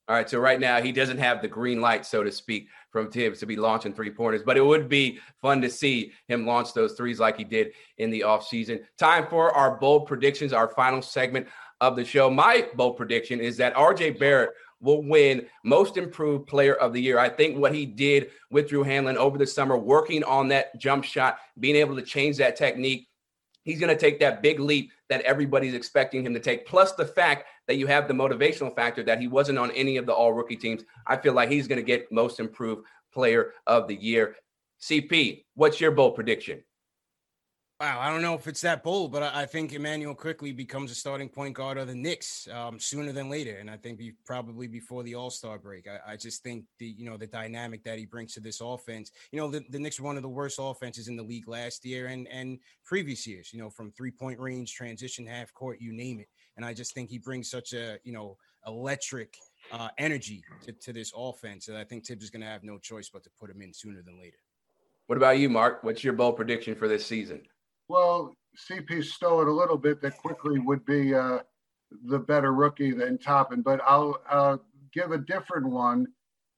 All 0.07 0.15
right. 0.15 0.29
So 0.29 0.39
right 0.39 0.59
now 0.59 0.81
he 0.81 0.91
doesn't 0.91 1.17
have 1.17 1.41
the 1.41 1.47
green 1.47 1.81
light, 1.81 2.05
so 2.05 2.23
to 2.23 2.31
speak, 2.31 2.67
from 2.91 3.09
Thibs 3.09 3.39
to 3.39 3.45
be 3.45 3.55
launching 3.55 3.93
three 3.93 4.11
pointers, 4.11 4.43
but 4.43 4.55
it 4.55 4.65
would 4.65 4.87
be 4.87 5.19
fun 5.41 5.61
to 5.61 5.69
see 5.69 6.11
him 6.27 6.45
launch 6.45 6.73
those 6.73 6.93
threes 6.93 7.19
like 7.19 7.37
he 7.37 7.43
did 7.43 7.71
in 7.97 8.11
the 8.11 8.21
offseason. 8.21 8.81
Time 8.99 9.25
for 9.29 9.51
our 9.51 9.77
bold 9.77 10.05
predictions, 10.07 10.53
our 10.53 10.67
final 10.69 11.01
segment 11.01 11.47
of 11.81 11.95
the 11.95 12.05
show. 12.05 12.29
My 12.29 12.67
bold 12.75 12.97
prediction 12.97 13.39
is 13.39 13.57
that 13.57 13.73
RJ 13.73 14.19
Barrett 14.19 14.51
will 14.79 15.01
win 15.01 15.47
most 15.63 15.97
improved 15.97 16.47
player 16.47 16.75
of 16.75 16.93
the 16.93 17.01
year. 17.01 17.17
I 17.17 17.29
think 17.29 17.57
what 17.57 17.73
he 17.73 17.85
did 17.85 18.29
with 18.51 18.69
Drew 18.69 18.83
Hanlen 18.83 19.15
over 19.15 19.37
the 19.37 19.47
summer, 19.47 19.77
working 19.77 20.23
on 20.23 20.49
that 20.49 20.77
jump 20.79 21.03
shot, 21.03 21.39
being 21.59 21.75
able 21.75 21.95
to 21.95 22.01
change 22.01 22.37
that 22.37 22.55
technique, 22.55 23.07
he's 23.63 23.79
going 23.79 23.93
to 23.93 23.99
take 23.99 24.19
that 24.19 24.43
big 24.43 24.59
leap 24.59 24.91
that 25.09 25.21
everybody's 25.21 25.73
expecting 25.73 26.25
him 26.25 26.33
to 26.33 26.39
take. 26.39 26.65
Plus 26.65 26.93
the 26.93 27.05
fact 27.05 27.47
that 27.67 27.77
you 27.77 27.87
have 27.87 28.07
the 28.07 28.13
motivational 28.13 28.75
factor 28.75 29.03
that 29.03 29.19
he 29.19 29.27
wasn't 29.27 29.57
on 29.57 29.71
any 29.71 29.97
of 29.97 30.05
the 30.05 30.13
all 30.13 30.33
rookie 30.33 30.55
teams. 30.55 30.83
I 31.07 31.17
feel 31.17 31.33
like 31.33 31.49
he's 31.49 31.67
going 31.67 31.79
to 31.79 31.85
get 31.85 32.11
most 32.11 32.39
improved 32.39 32.85
player 33.13 33.53
of 33.67 33.87
the 33.87 33.95
year. 33.95 34.35
CP, 34.81 35.45
what's 35.55 35.79
your 35.79 35.91
bold 35.91 36.15
prediction? 36.15 36.63
Wow, 37.81 37.99
I 37.99 38.09
don't 38.09 38.21
know 38.21 38.35
if 38.35 38.47
it's 38.47 38.61
that 38.61 38.83
bold, 38.83 39.11
but 39.11 39.21
I, 39.21 39.45
think 39.45 39.73
Immanuel 39.73 40.15
Quickley 40.15 40.53
becomes 40.53 40.91
a 40.91 40.95
starting 40.95 41.27
point 41.27 41.55
guard 41.55 41.77
of 41.77 41.87
the 41.87 41.95
Knicks 41.95 42.47
um, 42.47 42.79
sooner 42.79 43.11
than 43.11 43.29
later, 43.29 43.57
and 43.57 43.69
I 43.69 43.75
think 43.75 43.97
be, 43.97 44.13
probably 44.25 44.65
before 44.65 45.03
the 45.03 45.15
All 45.15 45.29
Star 45.29 45.59
break. 45.59 45.85
I, 45.85 46.13
I, 46.13 46.15
just 46.15 46.41
think 46.41 46.63
the 46.79 46.85
you 46.85 47.03
know 47.03 47.17
the 47.17 47.27
dynamic 47.27 47.83
that 47.83 47.99
he 47.99 48.05
brings 48.05 48.33
to 48.35 48.39
this 48.39 48.61
offense. 48.61 49.11
You 49.33 49.41
know, 49.41 49.49
the, 49.49 49.61
the 49.71 49.77
Knicks 49.77 49.99
were 49.99 50.05
one 50.05 50.15
of 50.15 50.23
the 50.23 50.29
worst 50.29 50.57
offenses 50.57 51.09
in 51.09 51.17
the 51.17 51.23
league 51.23 51.49
last 51.49 51.83
year 51.83 52.07
and 52.07 52.29
and 52.29 52.59
previous 52.85 53.27
years. 53.27 53.51
You 53.51 53.59
know, 53.59 53.69
from 53.69 53.91
three 53.91 54.11
point 54.11 54.39
range, 54.39 54.73
transition, 54.73 55.27
half 55.27 55.53
court, 55.53 55.81
you 55.81 55.91
name 55.91 56.21
it. 56.21 56.29
And 56.55 56.65
I 56.65 56.73
just 56.73 56.93
think 56.93 57.09
he 57.09 57.17
brings 57.17 57.49
such 57.49 57.73
a 57.73 57.97
you 58.05 58.13
know 58.13 58.37
electric 58.65 59.35
uh, 59.73 59.89
energy 59.97 60.45
to, 60.63 60.71
to 60.71 60.93
this 60.93 61.11
offense 61.13 61.65
that 61.65 61.75
I 61.75 61.83
think 61.83 62.05
Thibs 62.05 62.23
is 62.23 62.29
going 62.29 62.41
to 62.41 62.47
have 62.47 62.63
no 62.63 62.77
choice 62.77 63.09
but 63.09 63.25
to 63.25 63.29
put 63.37 63.49
him 63.49 63.61
in 63.61 63.73
sooner 63.73 64.01
than 64.01 64.17
later. 64.17 64.37
What 65.07 65.17
about 65.17 65.39
you, 65.39 65.49
Marc? 65.49 65.83
What's 65.83 66.05
your 66.05 66.13
bold 66.13 66.37
prediction 66.37 66.73
for 66.73 66.87
this 66.87 67.05
season? 67.05 67.41
Well, 67.87 68.33
CP 68.69 69.03
stole 69.03 69.41
it 69.41 69.47
a 69.47 69.53
little 69.53 69.77
bit 69.77 70.01
that 70.01 70.17
Quickley 70.17 70.59
would 70.59 70.85
be 70.85 71.13
uh, 71.13 71.39
the 72.05 72.19
better 72.19 72.53
rookie 72.53 72.91
than 72.91 73.17
Toppin, 73.17 73.61
but 73.61 73.81
I'll 73.85 74.19
uh, 74.29 74.57
give 74.93 75.11
a 75.11 75.17
different 75.17 75.67
one 75.69 76.07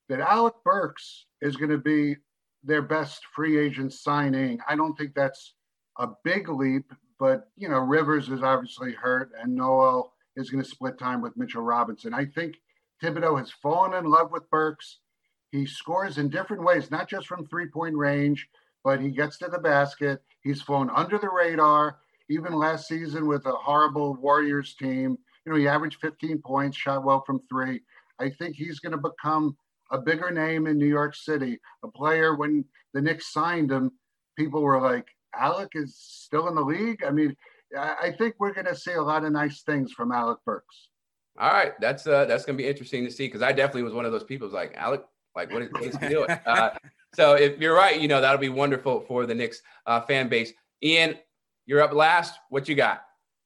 that 0.09 0.19
Alec 0.19 0.53
Burks 0.63 1.25
is 1.41 1.57
going 1.57 1.71
to 1.71 1.77
be 1.77 2.15
their 2.63 2.81
best 2.81 3.25
free 3.35 3.57
agent 3.57 3.93
signing. 3.93 4.59
I 4.67 4.75
don't 4.75 4.95
think 4.95 5.13
that's 5.15 5.55
a 5.97 6.09
big 6.23 6.49
leap, 6.49 6.91
but 7.19 7.49
you 7.57 7.69
know 7.69 7.79
Rivers 7.79 8.29
is 8.29 8.41
obviously 8.41 8.93
hurt, 8.93 9.31
and 9.41 9.55
Noel 9.55 10.13
is 10.35 10.49
going 10.49 10.63
to 10.63 10.69
split 10.69 10.97
time 10.97 11.21
with 11.21 11.35
Mitchell 11.35 11.63
Robinson. 11.63 12.13
I 12.13 12.25
think 12.25 12.55
Thibodeau 13.03 13.37
has 13.37 13.51
fallen 13.51 13.93
in 13.93 14.09
love 14.09 14.31
with 14.31 14.49
Burks. 14.49 14.99
He 15.51 15.65
scores 15.65 16.17
in 16.17 16.29
different 16.29 16.63
ways, 16.63 16.91
not 16.91 17.09
just 17.09 17.27
from 17.27 17.45
three 17.47 17.67
point 17.67 17.95
range, 17.95 18.47
but 18.83 19.01
he 19.01 19.09
gets 19.09 19.37
to 19.39 19.47
the 19.47 19.59
basket. 19.59 20.21
He's 20.47 20.61
flown 20.61 20.89
under 20.95 21.17
the 21.17 21.29
radar. 21.29 21.99
Even 22.29 22.53
last 22.53 22.87
season 22.87 23.27
with 23.27 23.45
a 23.45 23.51
horrible 23.51 24.15
Warriors 24.15 24.75
team, 24.75 25.17
you 25.45 25.51
know, 25.51 25.57
he 25.57 25.67
averaged 25.67 25.99
15 26.01 26.41
points, 26.41 26.77
shot 26.77 27.03
well 27.03 27.23
from 27.25 27.41
three. 27.49 27.81
I 28.19 28.29
think 28.29 28.55
he's 28.55 28.79
going 28.79 28.93
to 28.93 28.97
become 28.97 29.57
a 29.91 29.97
bigger 29.97 30.31
name 30.31 30.67
in 30.67 30.77
New 30.77 30.87
York 30.87 31.15
City. 31.15 31.59
A 31.83 31.87
player 31.89 32.35
when 32.35 32.65
the 32.93 33.01
Knicks 33.01 33.31
signed 33.31 33.71
him, 33.71 33.91
people 34.37 34.61
were 34.61 34.81
like, 34.81 35.07
Alec 35.35 35.69
is 35.73 35.97
still 35.97 36.47
in 36.47 36.55
the 36.55 36.61
league. 36.61 37.03
I 37.05 37.11
mean, 37.11 37.35
I 37.77 38.13
think 38.17 38.35
we're 38.39 38.53
going 38.53 38.67
to 38.67 38.75
see 38.75 38.93
a 38.93 39.01
lot 39.01 39.25
of 39.25 39.31
nice 39.31 39.63
things 39.63 39.91
from 39.91 40.11
Alec 40.11 40.39
Burks. 40.45 40.89
All 41.39 41.51
right, 41.51 41.73
that's 41.79 42.07
uh, 42.07 42.25
that's 42.25 42.45
going 42.45 42.57
to 42.57 42.63
be 42.63 42.67
interesting 42.67 43.05
to 43.05 43.11
see 43.11 43.27
because 43.27 43.43
I 43.43 43.51
definitely 43.51 43.83
was 43.83 43.93
one 43.93 44.05
of 44.05 44.11
those 44.11 44.23
people. 44.23 44.47
Was 44.47 44.53
like 44.53 44.73
Alec, 44.75 45.03
like 45.35 45.51
what 45.51 45.61
is, 45.61 45.71
what 45.71 45.83
is 45.83 45.97
he 45.97 46.07
doing? 46.07 46.29
Uh, 46.47 46.71
so 47.17 47.33
if 47.33 47.59
you're 47.59 47.73
right, 47.73 47.99
you 47.99 48.07
know, 48.07 48.21
that'll 48.21 48.37
be 48.37 48.47
wonderful 48.47 48.99
for 48.99 49.25
the 49.25 49.33
Knicks 49.33 49.63
uh, 49.87 50.01
fan 50.01 50.29
base. 50.29 50.53
Ian, 50.83 51.15
you're 51.65 51.81
up 51.81 51.91
last. 51.91 52.35
What 52.51 52.69
you 52.69 52.75
got? 52.75 53.01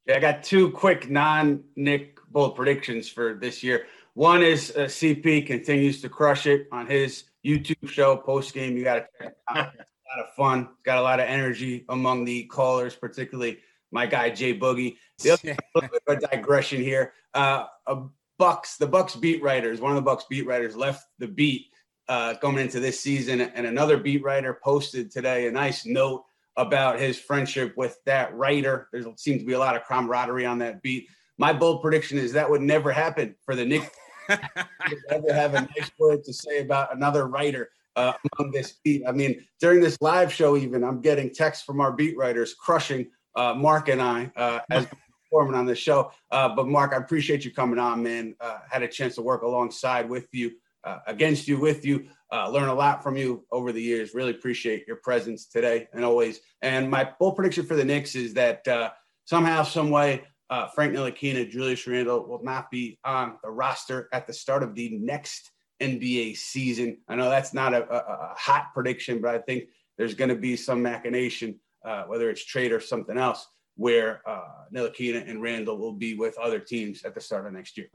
Yeah, 0.06 0.18
I 0.18 0.20
got 0.20 0.44
two 0.44 0.72
quick 0.72 1.10
non-Knick 1.10 2.20
bold 2.32 2.58
predictions 2.58 3.08
for 3.08 3.34
this 3.34 3.64
year. 3.64 3.86
One 4.14 4.44
is 4.44 4.74
uh, 4.76 4.82
CP 4.82 5.48
continues 5.48 6.02
to 6.02 6.10
crush 6.10 6.48
it 6.48 6.68
on 6.74 6.86
his 6.86 7.24
YouTube 7.46 7.88
show 7.88 8.18
post 8.18 8.54
game. 8.54 8.76
You 8.76 8.84
got 8.84 8.96
to 8.96 9.08
check 9.18 9.30
it 9.30 9.38
out. 9.50 9.74
A 9.74 10.20
lot 10.20 10.28
of 10.28 10.34
fun. 10.36 10.68
It's 10.74 10.84
got 10.84 10.98
a 10.98 11.02
lot 11.02 11.22
of 11.22 11.28
energy 11.30 11.86
among 11.88 12.26
the 12.26 12.44
callers, 12.48 12.94
particularly 12.94 13.60
my 13.92 14.06
guy 14.06 14.30
Jay 14.30 14.54
Boogie. 14.54 14.98
The 15.20 15.30
other 15.30 15.56
little 15.76 15.90
bit 15.90 16.04
of 16.06 16.18
a 16.18 16.36
digression 16.36 16.82
here. 16.82 17.14
Uh, 17.34 17.68
a 17.88 18.02
Bucks, 18.38 18.76
the 18.76 18.88
Bucks 18.88 19.16
beat 19.16 19.42
writers, 19.42 19.80
one 19.80 19.92
of 19.92 19.96
the 19.96 20.02
Bucks 20.02 20.26
beat 20.30 20.46
writers 20.46 20.76
left 20.76 21.08
the 21.20 21.28
beat 21.30 21.68
uh, 22.08 22.34
going 22.36 22.58
into 22.58 22.80
this 22.80 23.00
season. 23.00 23.42
And 23.42 23.66
another 23.66 23.98
beat 23.98 24.24
writer 24.24 24.60
posted 24.64 25.12
today 25.12 25.48
a 25.48 25.52
nice 25.52 25.86
note 25.86 26.26
about 26.58 27.00
his 27.00 27.20
friendship 27.20 27.74
with 27.78 27.98
that 28.06 28.36
writer. 28.36 28.90
There 28.92 29.04
seems 29.16 29.42
to 29.42 29.46
be 29.46 29.54
a 29.54 29.60
lot 29.60 29.76
of 29.76 29.86
camaraderie 29.86 30.46
on 30.46 30.60
that 30.60 30.82
beat. 30.82 31.08
My 31.38 31.54
bold 31.54 31.82
prediction 31.82 32.18
is 32.18 32.34
that 32.34 32.50
would 32.50 32.62
never 32.62 32.92
happen 32.92 33.36
for 33.44 33.56
the 33.56 33.66
Knicks. 33.66 33.90
never 34.30 35.34
have 35.34 35.56
a 35.56 35.62
nice 35.62 35.92
word 35.98 36.24
to 36.26 36.34
say 36.34 36.60
about 36.60 36.94
another 36.96 37.28
writer 37.28 37.70
uh, 37.96 38.14
among 38.38 38.52
this 38.52 38.80
beat. 38.84 39.04
I 39.08 39.12
mean, 39.12 39.44
during 39.60 39.82
this 39.82 39.98
live 40.02 40.32
show, 40.32 40.58
even 40.58 40.84
I'm 40.84 41.02
getting 41.02 41.34
texts 41.34 41.64
from 41.64 41.82
our 41.82 41.92
beat 41.92 42.18
writers 42.18 42.54
crushing 42.54 43.08
uh, 43.36 43.54
Marc 43.54 43.90
and 43.90 44.02
I 44.02 44.32
uh, 44.36 44.60
as 44.70 44.88
performing 45.32 45.56
on 45.56 45.66
the 45.66 45.76
show. 45.76 46.12
Uh, 46.30 46.50
but 46.50 46.68
Marc, 46.68 46.94
I 46.94 46.98
appreciate 46.98 47.46
you 47.46 47.52
coming 47.54 47.80
on, 47.80 48.04
man. 48.04 48.36
Uh, 48.40 48.60
had 48.70 48.84
a 48.84 48.88
chance 48.88 49.16
to 49.16 49.22
work 49.22 49.44
alongside 49.44 50.10
with 50.10 50.28
you, 50.32 50.52
uh, 50.84 51.00
against 51.08 51.48
you, 51.48 51.60
with 51.60 51.86
you. 51.86 52.08
Uh, 52.32 52.50
learn 52.50 52.70
a 52.70 52.74
lot 52.74 53.04
from 53.04 53.17
you 53.17 53.46
over 53.52 53.72
the 53.72 53.82
years. 53.82 54.13
Really 54.13 54.32
appreciate 54.32 54.88
your 54.88 54.98
presence 54.98 55.46
today 55.46 55.88
and 55.94 56.06
always. 56.06 56.39
And 56.62 56.89
my 56.89 57.10
bold 57.20 57.36
prediction 57.36 57.65
for 57.65 57.76
the 57.76 57.84
Knicks 57.84 58.15
is 58.15 58.34
that 58.36 58.67
uh, 58.67 58.91
somehow, 59.26 59.63
some 59.63 59.89
way, 59.89 60.24
uh, 60.50 60.67
Frank 60.67 60.94
Ntilikina, 60.94 61.50
Julius 61.50 61.88
Randle 61.88 62.28
will 62.28 62.44
not 62.44 62.70
be 62.70 63.00
on 63.06 63.38
the 63.44 63.50
roster 63.50 64.10
at 64.13 64.28
the 64.28 64.34
start 64.34 64.63
of 64.63 64.76
the 64.76 64.98
next 64.98 65.52
NBA 65.82 66.38
season. 66.38 66.98
I 67.08 67.15
know 67.15 67.30
that's 67.30 67.54
not 67.54 67.74
a, 67.74 67.89
a, 67.89 67.98
a 67.98 68.34
hot 68.38 68.67
prediction, 68.74 69.22
but 69.22 69.34
I 69.34 69.39
think 69.39 69.65
there's 69.98 70.13
going 70.13 70.30
to 70.30 70.36
be 70.36 70.56
some 70.56 70.82
machination, 70.82 71.60
uh, 71.86 72.04
whether 72.04 72.30
it's 72.30 72.46
trade 72.46 72.72
or 72.72 72.80
something 72.80 73.17
else, 73.17 73.48
where 73.76 74.22
uh, 74.28 74.65
Ntilikina 74.74 75.30
and 75.30 75.41
Randle 75.41 75.78
will 75.78 75.94
be 75.94 76.15
with 76.15 76.38
other 76.38 76.60
teams 76.60 77.04
at 77.04 77.15
the 77.15 77.22
start 77.22 77.46
of 77.46 77.54
next 77.54 77.78
year. 77.78 77.88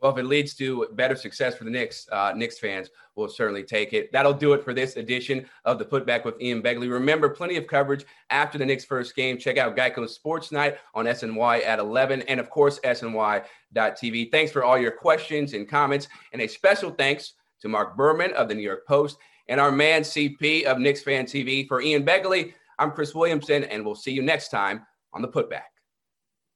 Well, 0.00 0.12
if 0.12 0.18
it 0.18 0.26
leads 0.26 0.54
to 0.54 0.86
better 0.92 1.16
success 1.16 1.56
for 1.56 1.64
the 1.64 1.70
Knicks, 1.70 2.08
uh, 2.12 2.32
Knicks 2.36 2.58
fans 2.58 2.90
will 3.16 3.28
certainly 3.28 3.64
take 3.64 3.92
it. 3.92 4.12
That'll 4.12 4.32
do 4.32 4.52
it 4.52 4.62
for 4.62 4.72
this 4.72 4.96
edition 4.96 5.44
of 5.64 5.78
the 5.78 5.84
Putback 5.84 6.24
with 6.24 6.40
Ian 6.40 6.62
Begley. 6.62 6.90
Remember, 6.90 7.28
plenty 7.28 7.56
of 7.56 7.66
coverage 7.66 8.04
after 8.30 8.58
the 8.58 8.66
Knicks' 8.66 8.84
first 8.84 9.16
game. 9.16 9.38
Check 9.38 9.58
out 9.58 9.76
Geico's 9.76 10.16
SportsNite 10.16 10.76
on 10.94 11.06
SNY 11.06 11.66
at 11.66 11.80
11, 11.80 12.22
and 12.22 12.38
of 12.38 12.48
course, 12.48 12.78
SNY.TV. 12.84 14.30
Thanks 14.30 14.52
for 14.52 14.62
all 14.62 14.78
your 14.78 14.92
questions 14.92 15.52
and 15.54 15.68
comments, 15.68 16.06
and 16.32 16.42
a 16.42 16.46
special 16.46 16.90
thanks 16.90 17.32
to 17.60 17.68
Marc 17.68 17.96
Berman 17.96 18.32
of 18.34 18.48
the 18.48 18.54
New 18.54 18.62
York 18.62 18.86
Post 18.86 19.18
and 19.48 19.60
our 19.60 19.72
man 19.72 20.02
CP 20.02 20.64
of 20.64 20.78
Knicks 20.78 21.02
Fan 21.02 21.24
TV. 21.24 21.66
For 21.66 21.80
Ian 21.80 22.04
Begley, 22.04 22.52
I'm 22.78 22.92
Chris 22.92 23.14
Williamson, 23.14 23.64
and 23.64 23.84
we'll 23.84 23.94
see 23.94 24.12
you 24.12 24.22
next 24.22 24.50
time 24.50 24.86
on 25.12 25.22
the 25.22 25.28
Putback. 25.28 25.62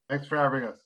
Thanks 0.09 0.27
for 0.27 0.37
having 0.37 0.65
us. 0.65 0.82